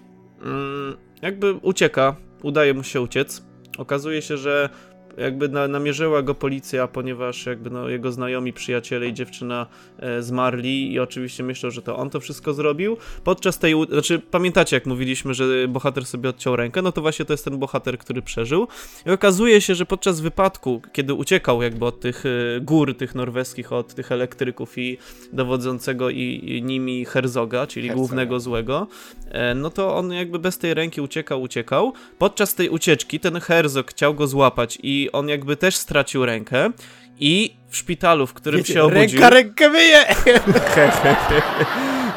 [0.41, 3.43] mm, jakby ucieka, udaje mu się uciec.
[3.77, 4.69] Okazuje się, że
[5.17, 9.67] jakby na, namierzyła go policja, ponieważ jakby no, jego znajomi, przyjaciele i dziewczyna
[9.99, 12.97] e, zmarli i oczywiście myślą, że to on to wszystko zrobił.
[13.23, 17.33] Podczas tej, znaczy pamiętacie jak mówiliśmy, że bohater sobie odciął rękę, no to właśnie to
[17.33, 18.67] jest ten bohater, który przeżył.
[19.05, 23.73] I okazuje się, że podczas wypadku, kiedy uciekał jakby od tych e, gór, tych norweskich,
[23.73, 24.97] od tych elektryków i
[25.33, 27.99] dowodzącego i, i nimi Herzoga, czyli Herzoga.
[27.99, 28.87] głównego złego,
[29.31, 31.93] e, no to on jakby bez tej ręki uciekał, uciekał.
[32.17, 36.71] Podczas tej ucieczki ten Herzog chciał go złapać i on jakby też stracił rękę
[37.19, 39.19] i w szpitalu, w którym Wiecie, się obudził...
[39.19, 40.05] Ręka rękę myje.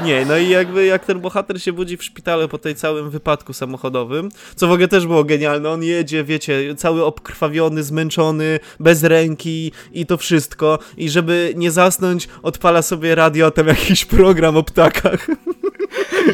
[0.05, 3.53] Nie, no i jakby jak ten bohater się budzi w szpitalu po tej całym wypadku
[3.53, 9.73] samochodowym, co w ogóle też było genialne, on jedzie, wiecie, cały obkrwawiony, zmęczony, bez ręki
[9.93, 14.63] i to wszystko i żeby nie zasnąć, odpala sobie radio, a tam jakiś program o
[14.63, 15.27] ptakach.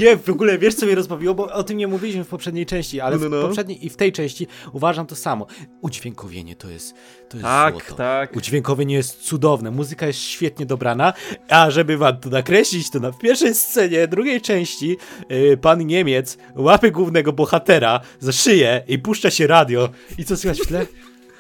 [0.00, 3.00] Nie, w ogóle wiesz co mnie rozbawiło, bo o tym nie mówiliśmy w poprzedniej części,
[3.00, 3.38] ale No, no.
[3.38, 5.46] w poprzedniej i w tej części uważam to samo.
[5.80, 6.94] Udźwiękowienie to jest,
[7.28, 7.94] to jest Tak, złoto.
[7.94, 8.36] tak.
[8.36, 11.12] Udźwiękowienie jest cudowne, muzyka jest świetnie dobrana,
[11.48, 14.96] a żeby wam to nakreślić, to na pierwszej scenie drugiej części
[15.28, 19.88] yy, pan Niemiec łapie głównego bohatera za szyję i puszcza się radio.
[20.18, 20.86] I co słychać w tle?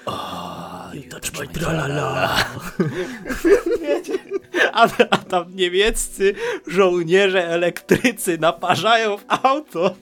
[0.06, 0.47] O,
[1.18, 2.44] i to trzymaj tralala.
[3.80, 4.18] Wiecie,
[4.72, 6.34] a, a tam niemieccy
[6.66, 9.94] żołnierze elektrycy naparzają w auto.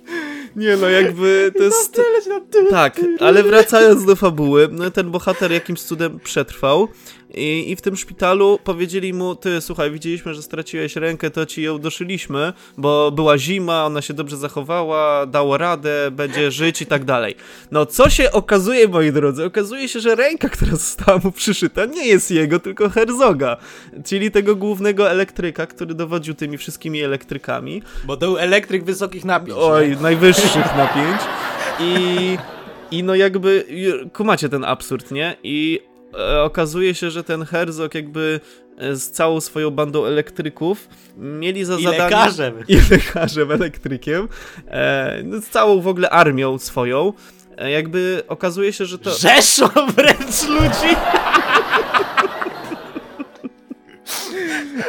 [0.56, 1.84] Nie no, jakby to jest...
[1.84, 2.70] Strzelać na tył.
[2.70, 6.88] Tak, ale wracając do fabuły, no ten bohater jakimś cudem przetrwał
[7.34, 11.62] i, i w tym szpitalu powiedzieli mu, ty słuchaj, widzieliśmy, że straciłeś rękę, to ci
[11.62, 17.04] ją doszyliśmy, bo była zima, ona się dobrze zachowała, dało radę, będzie żyć i tak
[17.04, 17.34] dalej.
[17.70, 19.44] No co się okazuje, moi drodzy?
[19.44, 23.56] Okazuje się, że ręka, która została mu przyszyta, nie jest jego, tylko Herzoga,
[24.04, 27.82] czyli tego głównego elektryka, który dowodził tymi wszystkimi elektrykami.
[28.04, 29.58] Bo to był elektryk wysokich napięć.
[29.60, 29.96] Oj, nie?
[29.96, 31.20] najwyższych napięć.
[31.80, 32.38] I,
[32.90, 33.64] I no jakby,
[34.12, 35.36] kumacie ten absurd, nie?
[35.42, 35.80] I
[36.44, 38.40] okazuje się, że ten Herzog jakby
[38.78, 42.04] e, z całą swoją bandą elektryków mieli za I zadanie...
[42.04, 42.54] lekarzem.
[42.68, 44.28] I lekarzem, elektrykiem.
[44.68, 47.12] E, no, z całą w ogóle armią swoją.
[47.58, 49.10] E, jakby okazuje się, że to...
[49.10, 50.96] Rzeszą wręcz ludzi.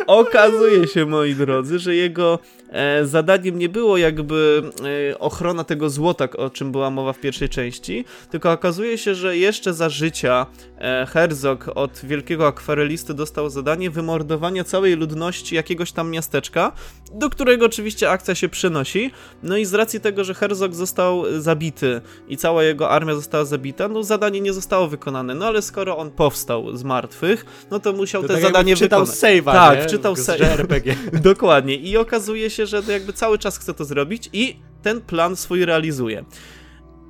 [0.07, 4.63] Okazuje się, moi drodzy, że jego e, zadaniem nie było jakby
[5.11, 9.37] e, ochrona tego złota, o czym była mowa w pierwszej części, tylko okazuje się, że
[9.37, 10.45] jeszcze za życia
[10.77, 16.71] e, Herzog od wielkiego akwarelisty dostał zadanie wymordowania całej ludności jakiegoś tam miasteczka,
[17.13, 19.11] do którego oczywiście akcja się przenosi.
[19.43, 23.87] No i z racji tego, że Herzog został zabity i cała jego armia została zabita,
[23.87, 25.35] no zadanie nie zostało wykonane.
[25.35, 29.07] No ale skoro on powstał z martwych, no to musiał To te tak zadanie wykonać.
[29.09, 29.83] save'a, Tak, nie?
[29.83, 30.39] wczytał Z save.
[30.39, 30.95] JRPG.
[31.13, 31.75] Dokładnie.
[31.75, 36.25] I okazuje się, że jakby cały czas chce to zrobić i ten plan swój realizuje.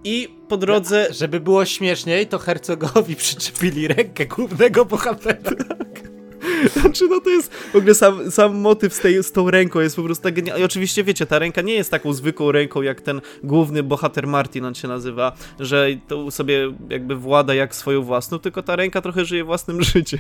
[0.04, 1.08] I po drodze.
[1.12, 5.38] Żeby było śmieszniej, to Hercogowi przyczepili rękę głównego bohatera.
[6.82, 9.96] Znaczy, no to jest w ogóle sam, sam motyw z, tej, z tą ręką jest
[9.96, 10.62] po prostu tak genialny.
[10.62, 14.66] I oczywiście wiecie, ta ręka nie jest taką zwykłą ręką, jak ten główny bohater Martin,
[14.66, 19.26] on się nazywa, że to sobie jakby włada jak swoją własną, tylko ta ręka trochę
[19.26, 20.20] żyje własnym życiem.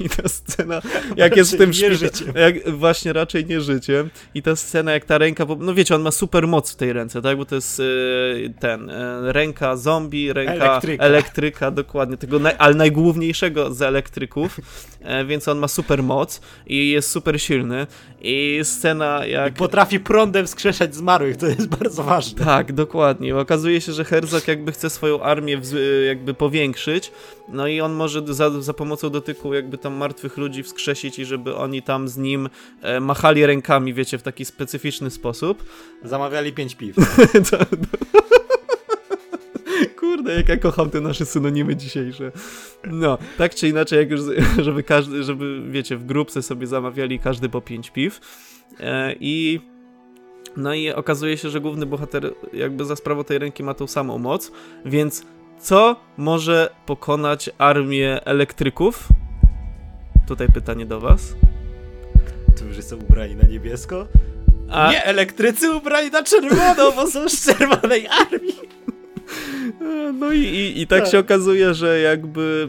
[0.00, 0.80] I ta scena,
[1.16, 4.10] jak jest w tym szpitalu- jak Właśnie raczej nie życiem.
[4.34, 7.22] I ta scena, jak ta ręka, no wiecie, on ma super moc w tej ręce,
[7.22, 7.36] tak?
[7.36, 7.84] Bo to jest e,
[8.60, 11.04] ten, e, ręka zombie, ręka Elektryka.
[11.04, 14.60] elektryka dokładnie, tego naj, ale najgłówniejszego z elektryków,
[15.00, 17.86] e, więc on ma super moc i jest super silny.
[18.22, 19.54] I scena I jak.
[19.54, 22.44] potrafi prądem skrzeszać zmarłych, to jest bardzo ważne.
[22.44, 23.36] Tak, dokładnie.
[23.36, 25.60] Okazuje się, że Herzog jakby chce swoją armię
[26.06, 27.12] jakby powiększyć,
[27.48, 31.56] no i on może za, za pomocą dotyku jakby tam martwych ludzi wskrzesić i żeby
[31.56, 32.48] oni tam z nim
[32.82, 35.64] e, machali rękami, wiecie, w taki specyficzny sposób.
[36.04, 36.96] Zamawiali pięć piw.
[37.50, 37.58] To-
[40.30, 42.32] Kurde, jak ja kocham te nasze synonimy dzisiejsze.
[42.84, 44.20] No, tak czy inaczej, jak już,
[44.66, 48.20] żeby każdy, żeby, wiecie, w grupce sobie zamawiali każdy po pięć piw.
[48.80, 49.60] E, I
[50.56, 54.18] No i okazuje się, że główny bohater jakby za sprawą tej ręki ma tą samą
[54.18, 54.52] moc,
[54.84, 55.22] więc
[55.60, 59.08] co może pokonać armię elektryków?
[60.28, 61.34] Tutaj pytanie do was.
[62.56, 64.06] Którzy są ubrani na niebiesko?
[64.70, 64.92] A...
[64.92, 68.58] Nie, elektrycy ubrani na czerwono, bo są z czerwonej armii.
[70.12, 71.12] No i, i, i tak, Tak.
[71.12, 72.68] się okazuje, że jakby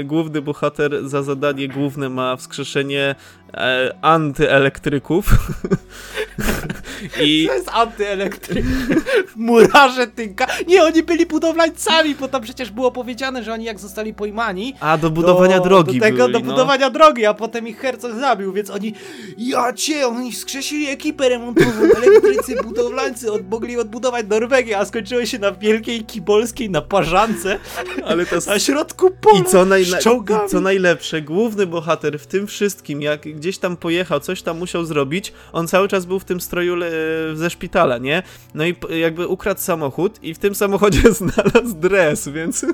[0.00, 3.14] e, główny bohater za zadanie główne ma wskrzeszenie
[3.54, 5.30] e, antyelektryków.
[7.22, 8.64] I To jest antyelektryk.
[9.36, 10.46] Murarze tynka.
[10.66, 14.98] Nie, oni byli budowlańcami, bo tam przecież było powiedziane, że oni jak zostali pojmani, a
[14.98, 16.50] do budowania do, drogi do tego, byli, do no.
[16.50, 18.94] budowania drogi, a potem ich Herzog zabił, więc oni,
[19.38, 25.38] ja cię, oni wskrzesili ekipę remontową, elektrycy, budowlańcy od, mogli odbudować Norwegię, a skończyło się
[25.38, 27.58] na wielkiej kibolskiej naparzance
[28.06, 29.98] Ale to na środku pola I co, najle-.
[30.46, 34.84] I co najlepsze, główny bohater w tym wszystkim, jak gdzieś tam pojechał, coś tam musiał
[34.84, 36.90] zrobić, on cały czas był w tym stroju le-
[37.34, 38.22] ze szpitala, nie?
[38.54, 42.66] No i jakby ukradł samochód i w tym samochodzie znalazł dres, więc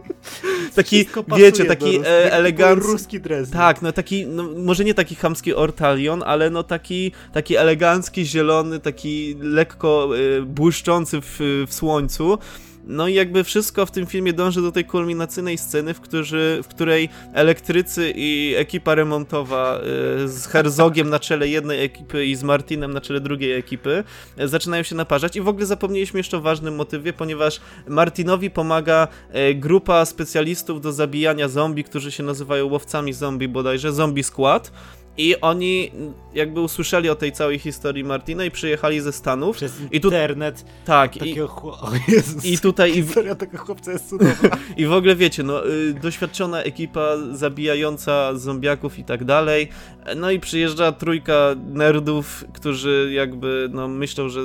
[0.74, 1.06] taki,
[1.36, 3.50] wiecie, taki e, elegancki, ruski dres.
[3.50, 8.80] tak, no taki, no może nie taki chamski ortalion, ale no taki, taki elegancki, zielony,
[8.80, 12.38] taki lekko y, błyszczący w, w słońcu.
[12.88, 16.68] No i jakby wszystko w tym filmie dąży do tej kulminacyjnej sceny, w, którzy, w
[16.68, 19.80] której elektrycy i ekipa remontowa
[20.24, 24.04] y, z Herzogiem na czele jednej ekipy i z Martinem na czele drugiej ekipy
[24.40, 29.08] y, zaczynają się naparzać i w ogóle zapomnieliśmy jeszcze o ważnym motywie, ponieważ Martinowi pomaga
[29.50, 34.72] y, grupa specjalistów do zabijania zombie, którzy się nazywają łowcami zombie bodajże, Zombie Squad.
[35.18, 35.90] I oni
[36.34, 39.56] jakby usłyszeli o tej całej historii Martina i przyjechali ze Stanów.
[39.56, 41.40] Przez I tu- internet Tak, i.
[41.40, 42.44] O Jezus.
[42.44, 44.48] i tutaj Historia tego chłopca jest cudowna.
[44.76, 49.68] i w ogóle wiecie, no, y, doświadczona ekipa zabijająca zombiaków i tak dalej.
[50.16, 54.40] No i przyjeżdża trójka nerdów, którzy jakby no, myślą, że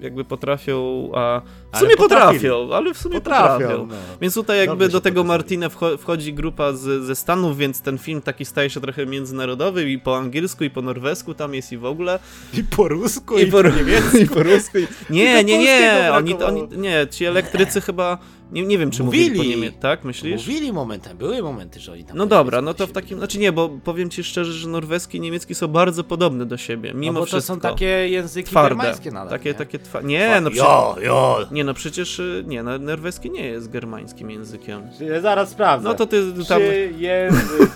[0.00, 1.42] jakby potrafią, a
[1.74, 3.52] w sumie potrafią, ale w sumie Potrafią.
[3.58, 3.86] potrafią.
[3.86, 3.94] No.
[4.20, 5.24] Więc tutaj jakby Dobrze do tego.
[5.24, 9.90] Martina wcho- wchodzi grupa z, ze Stanów, więc ten film taki staje się trochę międzynarodowy
[9.90, 12.18] i po angielsku, i po norwesku tam jest i w ogóle.
[12.58, 14.16] I po rusku, I i, po, po niemiecku.
[14.24, 14.78] i po rusku.
[14.78, 18.18] i- Nie, do nie, nie, oni, oni, nie, ci elektrycy chyba,
[18.54, 19.44] nie, nie wiem czy mówili, Mówili.
[19.44, 20.46] po niemiecku, tak, myślisz?
[20.46, 22.16] Mówili momentem, były momenty, że oni tam...
[22.16, 25.20] No dobra, no to w takim, znaczy nie, bo powiem ci szczerze, że norweski i
[25.20, 27.54] niemiecki są bardzo podobne do siebie, mimo no bo to wszystko.
[27.54, 28.94] są takie języki twarde.
[29.12, 29.54] nadal, takie, nie?
[29.54, 30.00] takie twa...
[30.00, 30.68] Nie, no przecież...
[30.68, 31.38] Jo, jo.
[31.50, 34.82] Nie, no przecież, y, nie, no, norweski nie jest germańskim językiem.
[35.22, 35.88] Zaraz sprawdzę.
[35.88, 36.60] No to ty tam...
[36.60, 37.70] Czy język,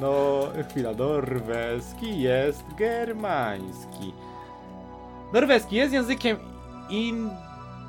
[0.00, 4.12] no chwila, norweski jest germański.
[5.32, 6.36] Norweski jest językiem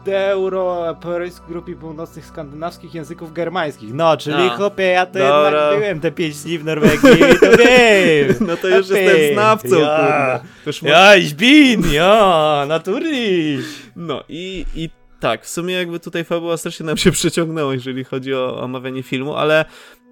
[0.06, 3.94] indoeuropejskiej grupy północnych skandynawskich języków germańskich.
[3.94, 5.46] No, czyli A, chłopie, ja to dobra.
[5.46, 7.00] jednak byłem te pięć dni w Norwegii,
[7.40, 8.36] to wiem.
[8.48, 9.02] No to już Happy.
[9.02, 10.40] jestem znawcą, Ja.
[10.66, 10.90] kurde.
[10.90, 13.66] Ja, ich bin, ja, natürlich.
[13.96, 14.90] No i, i
[15.20, 19.36] tak, w sumie jakby tutaj fabuła strasznie nam się przeciągnęła, jeżeli chodzi o omawianie filmu,
[19.36, 19.66] ale...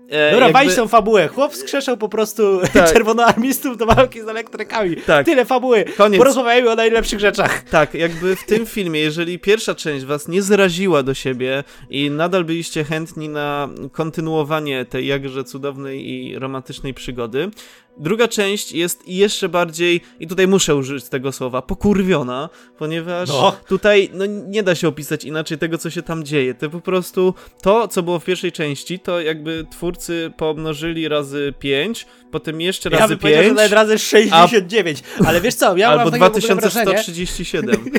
[0.09, 0.59] E, Dobra, jakby...
[0.59, 0.75] jakby...
[0.75, 1.27] tą fabułę.
[1.27, 2.93] Chłop skrzeszał po prostu Tak.
[2.93, 4.95] czerwonoarmistów do walki z elektrykami.
[4.95, 5.25] Tak.
[5.25, 5.85] Tyle fabuły.
[5.97, 6.17] Koniec.
[6.17, 7.63] Porozmawiajmy o najlepszych rzeczach.
[7.63, 12.43] Tak, jakby w tym filmie, jeżeli pierwsza część was nie zraziła do siebie i nadal
[12.43, 17.49] byliście chętni na kontynuowanie tej jakże cudownej i romantycznej przygody,
[17.97, 23.55] druga część jest jeszcze bardziej, i tutaj muszę użyć tego słowa, pokurwiona, ponieważ No.
[23.67, 26.53] tutaj no, nie da się opisać inaczej tego, co się tam dzieje.
[26.53, 32.05] To po prostu to, co było w pierwszej części, to jakby twórcy pomnożyli razy 5,
[32.31, 35.03] potem jeszcze Ja razy bym powiedział, że 5, nawet razy 69.
[35.25, 36.85] Ale wiesz co, ja albo mam takie w ogóle wrażenie...
[36.85, 37.91] 2137.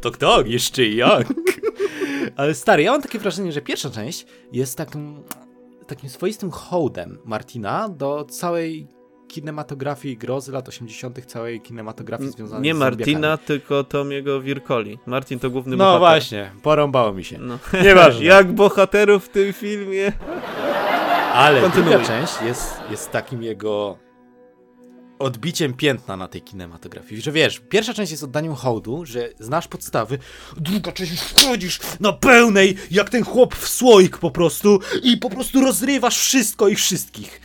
[0.00, 1.26] Tak, tak, jeszcze jak.
[2.36, 5.22] Ale stary, ja mam takie wrażenie, że pierwsza część jest takim,
[5.90, 8.86] takim swoistym hołdem Martina do całej
[9.28, 13.46] kinematografii grozy lat 80., całej kinematografii związanej Nie z Martina, zombiakami.
[13.46, 14.98] tylko Tomiego Wirkoli.
[15.06, 16.00] Martin to główny No bohater.
[16.00, 17.38] właśnie, porąbało mi się.
[17.38, 17.58] No.
[17.84, 18.24] Nieważne.
[18.24, 20.12] Jak bohaterów w tym filmie.
[21.34, 23.96] Ale druga część jest, jest takim jego
[25.20, 27.20] odbiciem piętna na tej kinematografii.
[27.22, 30.18] Że wiesz, pierwsza część jest oddaniem hołdu, że znasz podstawy,
[30.56, 35.30] druga część już wchodzisz na pełnej, jak ten chłop w słoik po prostu i po
[35.30, 37.40] prostu rozrywasz wszystko i wszystkich.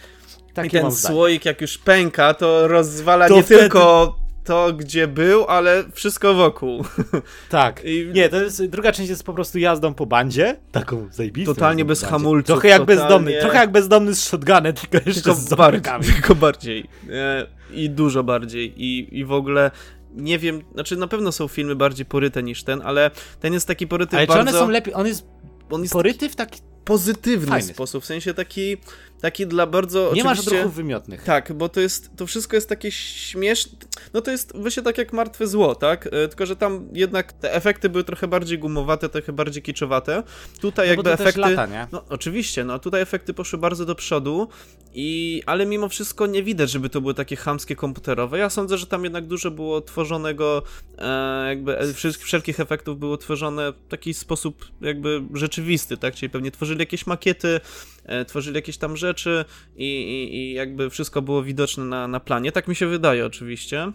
[0.54, 5.08] Takie I ten słoik jak już pęka, to rozwala To nie wtedy- tylko to, gdzie
[5.08, 6.84] był, ale wszystko wokół.
[7.50, 7.82] Tak.
[7.86, 11.54] I- Nie, to jest, druga część jest po prostu jazdą po bandzie, taką zajebistą.
[11.54, 15.40] Totalnie bez hamulców, Trochę jak totalnie- bezdomny, trochę jak bezdomny z shotgunem, tylko jeszcze Tylko
[15.40, 16.14] z bardziej.
[16.14, 16.86] Tylko bardziej.
[17.10, 18.74] E, I dużo bardziej.
[18.84, 19.72] I, I w ogóle
[20.16, 23.88] nie wiem, znaczy na pewno są filmy bardziej poryte niż ten, ale ten jest taki
[23.88, 24.44] poryty Ale bardzo...
[24.44, 25.26] czy one są lepiej, on jest
[25.70, 27.74] on jest poryty w taki pozytywny Fajny.
[27.74, 28.78] sposób, w sensie taki,
[29.22, 30.58] taki dla bardzo Nie masz oczywiście...
[30.62, 31.24] ruchów wymiotnych.
[31.24, 33.78] Tak, bo to jest, to wszystko jest takie śmieszne,
[34.14, 36.08] no to jest właśnie tak jak Martwe Zło, tak?
[36.08, 40.24] E, Tylko, że tam jednak te efekty były trochę bardziej gumowate, trochę bardziej kiczowate.
[40.62, 41.40] Tutaj No jakby efekty...
[41.42, 41.88] lata, nie?
[41.92, 44.48] No oczywiście, no tutaj efekty poszły bardzo do przodu,
[44.94, 48.40] i, ale mimo wszystko nie widać, żeby to były takie chamskie komputerowe.
[48.40, 50.64] Ja sądzę, że tam jednak dużo było tworzonego,
[50.98, 56.16] e, jakby wszel- wszelkich efektów było tworzone w taki sposób jakby rzeczywisty, tak?
[56.16, 57.60] Czyli pewnie tworzyli jakieś makiety,
[58.06, 62.52] e, tworzyli jakieś tam rzeczy i, i, i jakby wszystko było widoczne na, na planie.
[62.52, 63.92] Tak mi się wydaje oczywiście.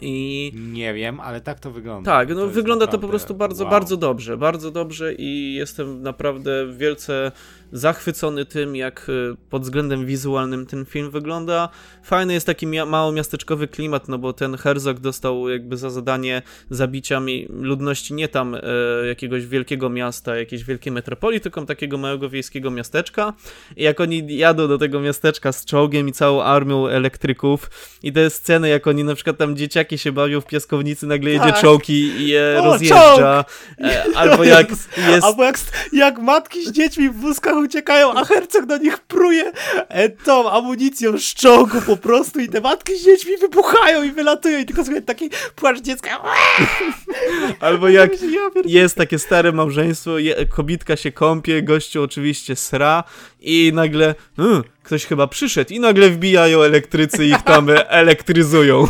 [0.00, 2.10] I Nie wiem, ale tak to wygląda.
[2.10, 3.70] tak, no To wygląda to po prostu bardzo, wow.
[3.70, 7.32] bardzo dobrze, bardzo dobrze i jestem naprawdę wielce
[7.74, 11.68] zachwycony tym, jak y, pod względem wizualnym ten film wygląda.
[12.02, 17.20] Fajny jest taki mało miasteczkowy klimat, no bo ten Herzog dostał jakby za zadanie zabicia
[17.48, 18.60] ludności nie tam e,
[19.06, 23.32] jakiegoś wielkiego miasta, jakiejś wielkiej metropolii, tylko takiego małego wiejskiego miasteczka.
[23.76, 27.70] I jak oni jadą do tego miasteczka z czołgiem i całą armią elektryków
[28.02, 31.44] i te sceny, jak oni na przykład tam dzieciaki się bawią w piaskownicy, nagle jedzie
[31.44, 31.60] Tak.
[31.60, 33.44] czołg i, i je O, rozjeżdża.
[33.80, 34.70] E, albo jak
[35.10, 35.24] jest...
[35.24, 35.58] Albo jak,
[35.92, 39.52] jak matki z dziećmi w wózkach uciekają, a hercog do nich pruje
[39.88, 41.34] e, tą amunicją z
[41.86, 45.80] po prostu i te matki z dziećmi wybuchają i wylatują i tylko słychać taki płacz
[45.80, 46.22] dziecka.
[47.60, 48.10] Albo jak
[48.64, 50.10] jest takie stare małżeństwo,
[50.48, 53.04] kobitka się kąpie, gościu oczywiście sra
[53.40, 58.88] i nagle hmm, ktoś chyba przyszedł i nagle wbijają elektrycy i ich tam elektryzują.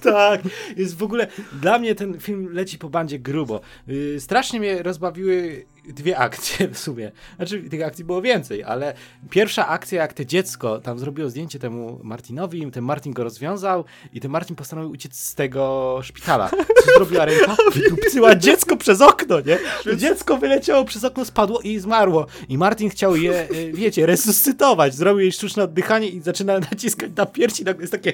[0.00, 0.40] Tak,
[0.76, 3.60] jest w ogóle, dla mnie ten film leci po bandzie grubo.
[3.86, 7.12] Yy, strasznie mnie rozbawiły dwie akcje w sumie.
[7.36, 8.94] Znaczy, tych akcji było więcej, ale
[9.30, 14.20] pierwsza akcja, jak te dziecko tam zrobiło zdjęcie temu Martinowi, ten Martin go rozwiązał i
[14.20, 16.50] ten Martin postanowił uciec z tego szpitala.
[16.84, 17.56] Co zrobiła ręka?
[17.74, 19.58] Wydupcyła dziecko przez okno, nie?
[19.84, 22.26] To dziecko wyleciało przez okno, spadło i zmarło.
[22.48, 24.94] I Martin chciał je, y, wiecie, resuscytować.
[24.94, 28.12] Zrobił jej sztuczne oddychanie i zaczyna naciskać na piersi, nagle jest takie...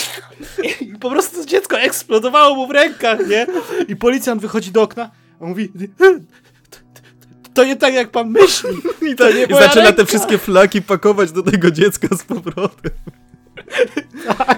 [0.80, 3.46] I po prostu dziecko eksplodowało mu w rękach, nie?
[3.88, 5.72] I policjant wychodzi do okna, a mówi...
[7.54, 8.70] To nie tak, jak pan myśli.
[9.12, 9.92] I to nie I zaczyna ręka.
[9.92, 12.90] te wszystkie flaki pakować do tego dziecka z powrotem.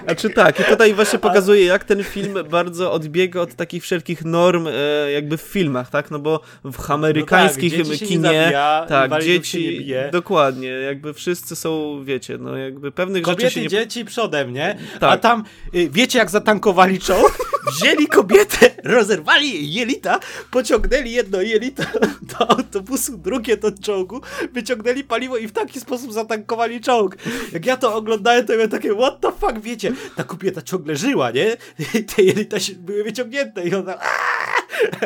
[0.05, 4.67] Znaczy tak, i tutaj właśnie pokazuje, jak ten film bardzo odbiega od takich wszelkich norm
[4.67, 6.11] e, jakby w filmach, tak?
[6.11, 12.39] No bo w amerykańskich się nie kinie, zabija, tak, dzieci, dokładnie, jakby wszyscy są, wiecie,
[12.39, 13.69] no jakby pewnych rzeczy się Kobiety, nie...
[13.69, 14.79] dzieci przodem, nie?
[15.01, 15.13] Tak.
[15.13, 15.45] A tam,
[15.75, 17.39] y, wiecie jak zatankowali czołg?
[17.67, 20.21] Wzięli kobietę, rozerwali jelita,
[20.51, 21.83] pociągnęli jedno jelito
[22.23, 24.21] do autobusu, drugie do czołgu,
[24.53, 27.17] wyciągnęli paliwo i w taki sposób zatankowali czołg.
[27.53, 31.31] Jak ja to oglądałem, to miałem takie, what the fuck, wiecie, ta kobieta ciągle żyła,
[31.31, 31.57] nie?
[31.95, 33.99] I te jelita były wyciągnięte i ona...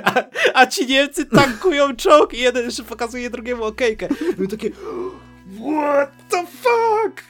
[0.04, 4.08] A, a ci Niemcy tankują czołg i jeden jeszcze pokazuje drugiemu okejkę.
[4.36, 4.70] Były takie...
[5.60, 7.22] What the fuck?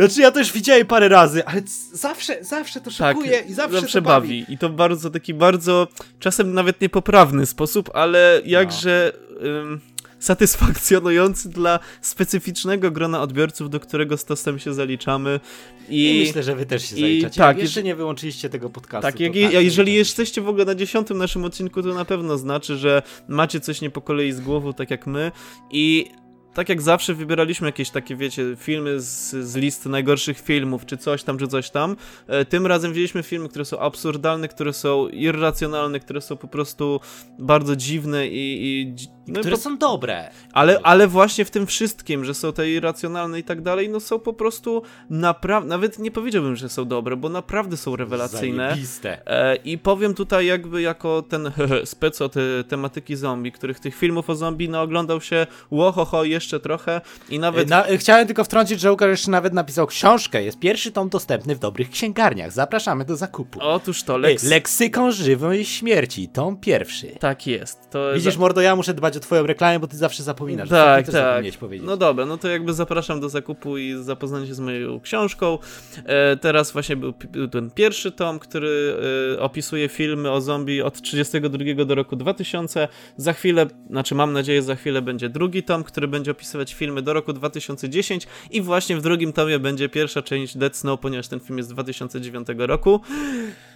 [0.00, 4.02] Znaczy ja też widziałem parę razy, ale zawsze, zawsze to Tak, szokuje i zawsze, to
[4.02, 4.40] bawi.
[4.40, 4.54] bawi.
[4.54, 9.12] I to bardzo taki bardzo, czasem nawet niepoprawny sposób, ale jakże
[9.44, 9.80] ym,
[10.18, 15.40] satysfakcjonujący dla specyficznego grona odbiorców, do którego z tostem się zaliczamy.
[15.88, 17.38] I, I myślę, że wy też się i zaliczacie.
[17.38, 19.02] tak, Jak jeszcze nie wyłączyliście tego podcastu.
[19.06, 22.76] tak, jak, tak, jeżeli jesteście w ogóle na dziesiątym naszym odcinku, to na pewno znaczy,
[22.76, 25.32] że macie coś nie po kolei z głową, tak jak my.
[25.70, 26.10] I
[26.54, 31.22] tak jak zawsze wybieraliśmy jakieś takie, wiecie, filmy z, z listy najgorszych filmów, czy coś
[31.22, 31.96] tam, czy coś tam.
[32.26, 37.00] E, tym razem wzięliśmy filmy, które są absurdalne, które są irracjonalne, które są po prostu
[37.38, 38.66] bardzo dziwne i...
[38.66, 38.94] i
[39.26, 40.30] no i Które po, są dobre.
[40.52, 44.18] ale, ale właśnie w tym wszystkim, że są te irracjonalne i tak dalej, no są
[44.18, 48.68] po prostu naprawdę, nawet nie powiedziałbym, że są dobre, bo naprawdę są rewelacyjne.
[48.68, 49.26] Zajebiste.
[49.26, 51.52] E, I powiem tutaj jakby jako ten
[51.84, 52.34] spec od
[52.68, 57.68] tematyki zombie, których tych filmów o zombie naoglądał się łohoho jeszcze trochę i nawet...
[57.68, 60.42] Na, chciałem tylko wtrącić, że Łukasz jeszcze nawet napisał książkę.
[60.42, 62.52] Jest pierwszy tom dostępny w dobrych księgarniach.
[62.52, 63.58] Zapraszamy do zakupu.
[63.62, 64.42] Otóż to, Ej, Lex...
[64.42, 67.06] Leksykon żywej śmierci, tom pierwszy.
[67.06, 67.90] Tak jest.
[67.90, 70.68] To Widzisz, mordo, ja muszę dbać o twoją reklamę, bo ty zawsze zapominasz.
[70.68, 71.12] Tak, tak.
[71.12, 71.86] zapomniałeś powiedzieć.
[71.86, 75.58] No dobra, no to jakby zapraszam do zakupu i zapoznania się z moją książką.
[76.04, 78.96] E, teraz właśnie był, był ten pierwszy tom, który
[79.36, 82.88] e, opisuje filmy o zombie od 32 do roku 2000.
[83.16, 87.12] Za chwilę, znaczy mam nadzieję, za chwilę będzie drugi tom, który będzie opisywać filmy do
[87.12, 91.58] roku 2010 i właśnie w drugim tomie będzie pierwsza część Dead Snow, ponieważ ten film
[91.58, 93.00] jest z 2009 roku.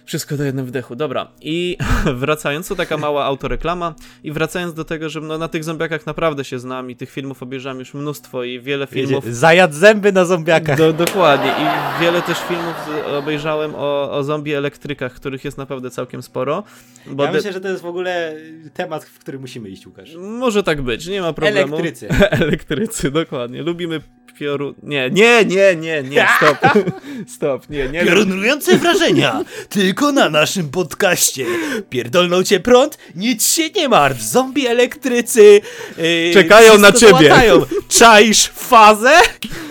[0.05, 0.95] Wszystko do jednym wdechu.
[0.95, 1.27] Dobra.
[1.41, 1.77] I
[2.21, 3.95] wracając, to taka mała autoreklama.
[4.23, 7.43] I wracając do tego, że no, na tych zombiakach naprawdę się znam i tych filmów
[7.43, 9.25] obejrzałem już mnóstwo i wiele filmów.
[9.25, 10.77] Zajadł zęby na zombiakach.
[10.77, 11.51] Do, dokładnie.
[11.51, 12.75] I wiele też filmów
[13.17, 16.63] obejrzałem o, o zombie elektrykach, których jest naprawdę całkiem sporo.
[17.17, 18.35] ja myślę, że to jest w ogóle
[18.73, 20.15] temat, w który musimy iść, Łukasz.
[20.15, 21.75] Może tak być, nie ma problemu.
[21.75, 22.07] Elektrycy.
[22.45, 23.61] Elektrycy, dokładnie.
[23.63, 24.01] Lubimy
[24.39, 24.73] piorun...
[24.83, 26.57] Nie, nie, nie, nie, nie, stop.
[27.35, 28.05] stop, nie, nie.
[28.05, 29.43] Piorunujące wrażenia,
[29.95, 31.45] tylko na naszym podcaście.
[31.89, 32.97] Pierdolną cię prąd?
[33.15, 35.61] Nic się nie martw, zombie elektrycy
[35.97, 37.11] yy, czekają na ciebie.
[37.11, 37.61] Załatają.
[37.89, 39.11] Czaisz fazę?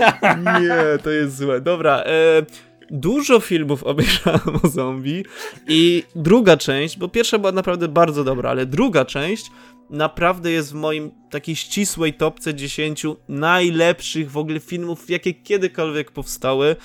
[0.60, 1.60] nie, to jest złe.
[1.60, 2.42] Dobra, e,
[2.90, 5.24] dużo filmów obejrzałem o zombie
[5.68, 9.50] i druga część, bo pierwsza była naprawdę bardzo dobra, ale druga część
[9.90, 16.76] naprawdę jest w moim takiej ścisłej topce 10 najlepszych w ogóle filmów, jakie kiedykolwiek powstały.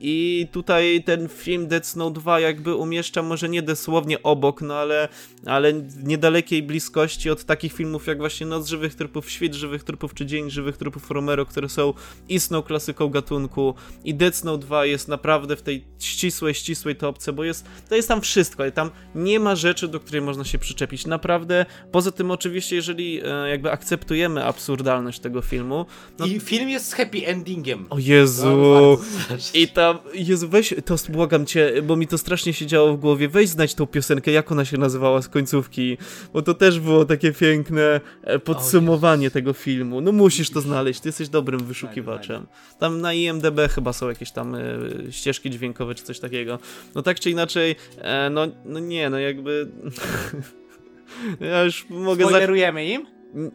[0.00, 5.08] I tutaj ten film Dead Snow 2 jakby umieszcza może nie dosłownie obok, no ale,
[5.46, 10.14] ale w niedalekiej bliskości od takich filmów jak właśnie Noc Żywych Trupów, Świt Żywych Trupów
[10.14, 11.94] czy Dzień Żywych Trupów Romero, które są
[12.28, 13.74] istną klasyką gatunku.
[14.04, 18.08] I Dead Snow 2 jest naprawdę w tej ścisłej, ścisłej topce, bo jest, to jest
[18.08, 21.06] tam wszystko, ale tam nie ma rzeczy, do której można się przyczepić.
[21.06, 25.86] Naprawdę, poza tym oczywiście, jeżeli e, jakby akceptujemy absurdalność tego filmu.
[26.18, 26.26] No...
[26.26, 27.86] I film jest z happy endingiem.
[27.90, 28.46] O Jezu!
[28.46, 28.96] No,
[29.54, 33.28] I tam Jezu, weź, to błagam cię, bo mi to strasznie się działo w głowie,
[33.28, 35.98] weź znać tą piosenkę, jak ona się nazywała z końcówki,
[36.32, 40.00] bo to też było takie piękne e, podsumowanie tego filmu.
[40.00, 42.46] No musisz to znaleźć, ty jesteś dobrym wyszukiwaczem.
[42.78, 46.58] Tam na IMDB chyba są jakieś tam y, ścieżki dźwiękowe czy coś takiego.
[46.94, 49.68] No tak czy inaczej, e, no, no nie, no jakby...
[51.40, 52.24] ja już mogę...
[52.24, 53.13] Spoilerujemy im?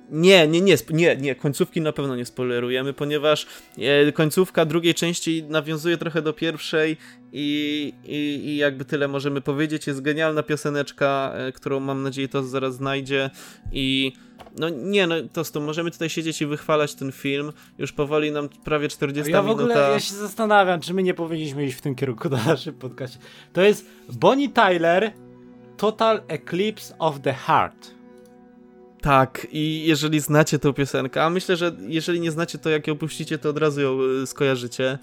[0.10, 5.44] Nie, nie, nie, nie, nie, końcówki na pewno nie spoilerujemy, ponieważ e, końcówka drugiej części
[5.44, 6.98] nawiązuje trochę do pierwszej
[7.32, 8.16] i, i,
[8.46, 9.88] i jakby tyle możemy powiedzieć.
[9.88, 13.30] Jest genialna pioseneczka, e, którą mam nadzieję to zaraz znajdzie
[13.72, 14.14] i
[14.58, 17.54] no nie, no to to możemy tutaj siedzieć i wychwalać ten film.
[17.78, 19.62] Już powoli nam prawie 40 ja minuta.
[19.62, 22.44] Ja w ogóle ja się zastanawiam, czy my nie powinniśmy iść w tym kierunku na
[22.46, 23.20] naszym podcaście.
[23.54, 25.12] To jest Bonnie Tyler
[25.78, 27.99] Total Eclipse of the Heart.
[29.02, 32.98] Tak, i jeżeli znacie tę piosenkę, a myślę, że jeżeli nie znacie, to jak ją
[32.98, 35.00] puścicie, to od razu ją y, skojarzycie.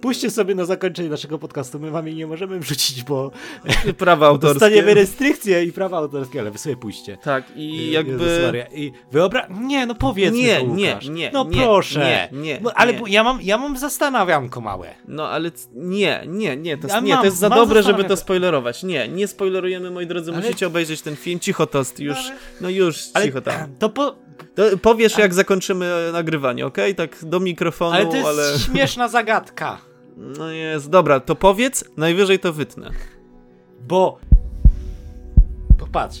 [0.00, 3.30] Puśćcie sobie na zakończenie naszego podcastu, my wam jej nie możemy wrzucić, bo
[3.98, 4.58] prawa autorskie.
[4.60, 7.18] Dostaniemy restrykcje i prawa autorskie, ale wy sobie puśćcie.
[7.22, 8.66] Tak, i jakby...
[8.72, 9.46] I wyobra...
[9.60, 12.28] Nie, no powiedz nie, to, nie, nie, No nie, proszę.
[12.32, 14.94] Nie, nie, no, ale ja mam, ja mam zastanawianko małe.
[15.08, 18.16] No, ale nie, nie, nie, to, ja nie, mam, to jest za dobre, żeby to
[18.16, 18.82] spoilerować.
[18.82, 20.40] Nie, nie spoilerujemy, moi drodzy, ale...
[20.40, 21.40] musicie obejrzeć ten film.
[21.40, 22.18] Cicho tost, już,
[22.60, 23.24] no już, ale...
[23.24, 23.76] cicho tam.
[23.78, 24.14] To po...
[24.54, 26.76] To powiesz, jak zakończymy nagrywanie, ok?
[26.96, 28.06] Tak do mikrofonu, ale...
[28.06, 28.58] to jest ale...
[28.58, 29.78] śmieszna zagadka.
[30.16, 32.90] No jest, dobra, to powiedz, najwyżej to wytnę.
[33.88, 34.18] Bo...
[35.78, 36.20] Popatrz.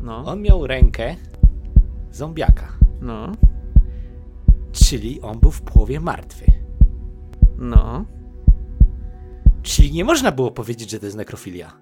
[0.00, 0.24] No.
[0.26, 1.16] On miał rękę
[2.10, 2.68] zombiaka.
[3.00, 3.32] No.
[4.72, 6.44] Czyli on był w połowie martwy.
[7.58, 8.04] No.
[9.62, 11.81] Czyli nie można było powiedzieć, że to jest nekrofilia.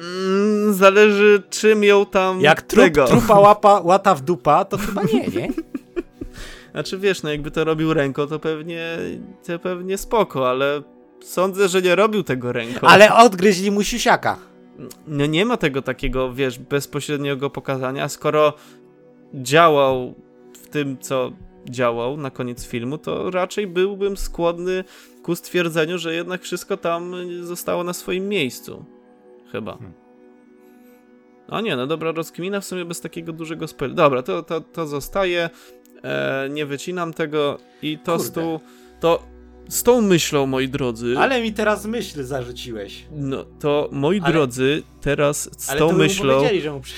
[0.00, 3.06] Mm, zależy czym ją tam Jak trup, tego.
[3.06, 5.48] trupa łapa, łata w dupa, to chyba nie, nie?
[6.72, 8.98] Znaczy wiesz, no jakby to robił ręką, to pewnie,
[9.46, 10.82] to pewnie spoko, ale
[11.22, 12.86] sądzę, że nie robił tego ręką.
[12.88, 14.38] Ale odgryźli mu siusiaka.
[15.06, 18.52] No nie ma tego takiego, wiesz, bezpośredniego pokazania, skoro
[19.34, 20.14] działał
[20.62, 21.32] w tym, co
[21.70, 24.84] działał na koniec filmu, to raczej byłbym skłonny
[25.22, 28.84] ku stwierdzeniu, że jednak wszystko tam zostało na swoim miejscu.
[29.52, 29.72] Chyba.
[29.72, 29.92] Hmm.
[31.48, 33.96] A nie, no dobra, rozkmina w sumie bez takiego dużego spoileru.
[33.96, 35.50] Dobra, to, to, to zostaje
[36.02, 38.60] e, nie wycinam tego i to z tą,
[39.00, 39.22] to
[39.68, 41.14] z tą myślą, moi drodzy.
[41.18, 43.06] Ale mi teraz myśl zarzuciłeś.
[43.12, 46.34] No to moi ale, drodzy, teraz z ale tą to myślą.
[46.34, 46.94] Powiedzieli, że mu przy...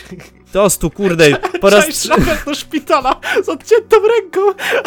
[0.53, 2.09] Tostu, kurde, po raz trzeci.
[2.47, 4.41] do szpitala z odciętą ręką,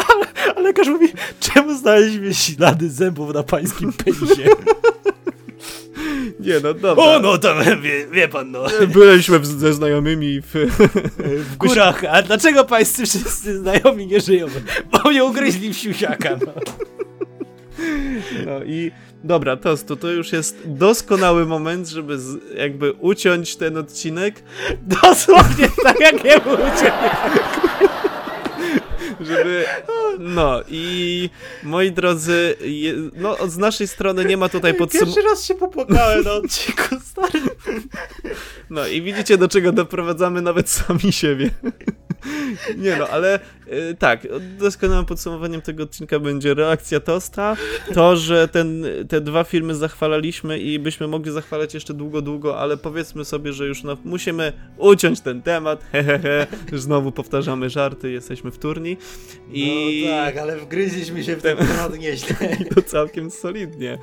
[0.08, 1.08] ale, a lekarz mówi,
[1.40, 4.48] czemu znaleźliśmy ślady zębów na pańskim penisie?
[6.40, 7.04] Nie, no dobra.
[7.04, 8.64] O, no tam, wie, wie pan, no.
[8.94, 10.54] Byliśmy ze znajomymi w...
[11.18, 12.04] w górach.
[12.10, 14.46] A dlaczego pańscy wszyscy znajomi nie żyją?
[14.92, 16.52] Bo mnie ugryźli w siusiaka, no.
[18.46, 18.90] No i
[19.24, 24.42] dobra, Tostu, to już jest doskonały moment, żeby z, jakby uciąć ten odcinek.
[25.02, 26.94] Dosłownie tak jak jemu uciąć
[29.24, 29.64] żeby...
[30.18, 31.30] No i
[31.62, 35.14] moi drodzy, je, no z naszej strony nie ma tutaj podsumowania.
[35.14, 37.40] Pierwszy raz się popłakałem na odcinku, stary.
[38.70, 41.50] No i widzicie do czego doprowadzamy nawet sami siebie.
[42.76, 43.40] Nie no, ale
[43.90, 44.26] y, tak,
[44.58, 47.56] doskonałym podsumowaniem tego odcinka będzie reakcja Tosta,
[47.94, 52.76] to, że ten, te dwa filmy zachwalaliśmy i byśmy mogli zachwalać jeszcze długo, długo, ale
[52.76, 58.58] powiedzmy sobie, że już no, musimy uciąć ten temat, hehehe, znowu powtarzamy żarty, jesteśmy w
[58.58, 58.96] turni
[59.52, 60.02] i...
[60.06, 62.36] No tak, ale wgryźliśmy się w ten temat nieźle.
[62.74, 63.98] to całkiem solidnie.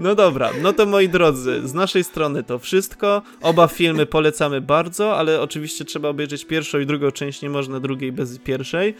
[0.00, 3.22] No dobra, no to moi drodzy, z naszej strony to wszystko.
[3.42, 8.12] Oba filmy polecamy bardzo, ale oczywiście trzeba obejrzeć pierwszą i drugą część, nie można drugiej
[8.12, 8.94] bez pierwszej.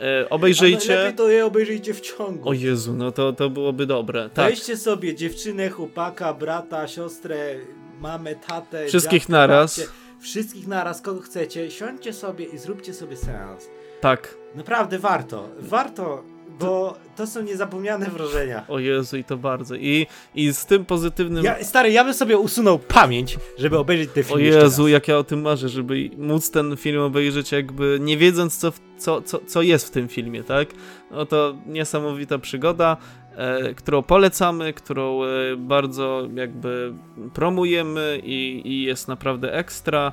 [0.00, 0.96] E, obejrzyjcie.
[0.96, 2.48] lepiej to je obejrzyjcie w ciągu.
[2.48, 4.30] O Jezu, no to, to byłoby dobre.
[4.30, 4.50] Tak.
[4.50, 7.54] Weźcie sobie dziewczynę, chłopaka, brata, siostrę,
[8.00, 8.86] mamę, tatę.
[8.86, 9.78] Wszystkich dziadka, naraz.
[9.78, 9.92] babcię.
[10.20, 11.70] Wszystkich naraz, kogo chcecie.
[11.70, 13.68] Siądźcie sobie i zróbcie sobie seans.
[14.00, 14.34] Tak.
[14.54, 15.48] Naprawdę warto.
[15.58, 16.24] Warto,
[16.60, 18.64] bo to są niezapomniane wrażenia.
[18.68, 19.74] O Jezu, i to bardzo.
[19.74, 21.44] I, i z tym pozytywnym.
[21.44, 25.08] Ja, stary, ja bym sobie usunął pamięć, żeby obejrzeć te O filmy jeszcze Jezu, jak
[25.08, 29.40] ja o tym marzę, żeby móc ten film obejrzeć jakby nie wiedząc co, co, co,
[29.46, 30.68] co jest w tym filmie, tak?
[31.10, 32.96] No to niesamowita przygoda,
[33.36, 36.92] e, którą polecamy, którą e, bardzo jakby
[37.34, 40.12] promujemy i, i jest naprawdę ekstra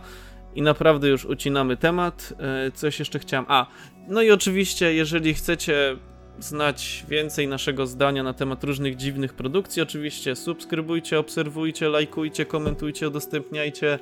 [0.55, 2.33] i naprawdę już ucinamy temat.
[2.39, 3.45] E, coś jeszcze chciałem...
[3.47, 3.65] A,
[4.07, 5.97] no i oczywiście jeżeli chcecie
[6.39, 13.99] znać więcej naszego zdania na temat różnych dziwnych produkcji, oczywiście subskrybujcie, obserwujcie, lajkujcie, komentujcie, udostępniajcie.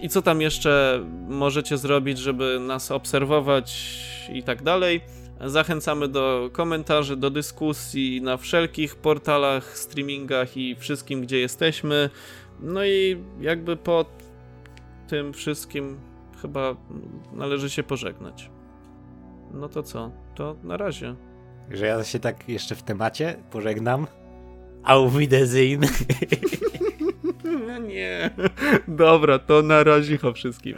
[0.00, 3.98] I co tam jeszcze możecie zrobić, żeby nas obserwować
[4.32, 5.00] i tak dalej?
[5.46, 12.10] Zachęcamy do komentarzy, do dyskusji na wszelkich portalach, streamingach i wszystkim, gdzie jesteśmy.
[12.60, 14.04] No i jakby po
[15.08, 15.98] tym wszystkim
[16.42, 16.76] chyba
[17.32, 18.50] należy się pożegnać.
[19.54, 20.21] No to co?
[20.34, 21.14] To na razie.
[21.70, 24.06] Że ja się tak jeszcze w temacie pożegnam.
[24.84, 25.80] Auf Wiedersehen.
[27.66, 28.30] No nie.
[28.88, 30.76] Dobra, to na razie wszystkim.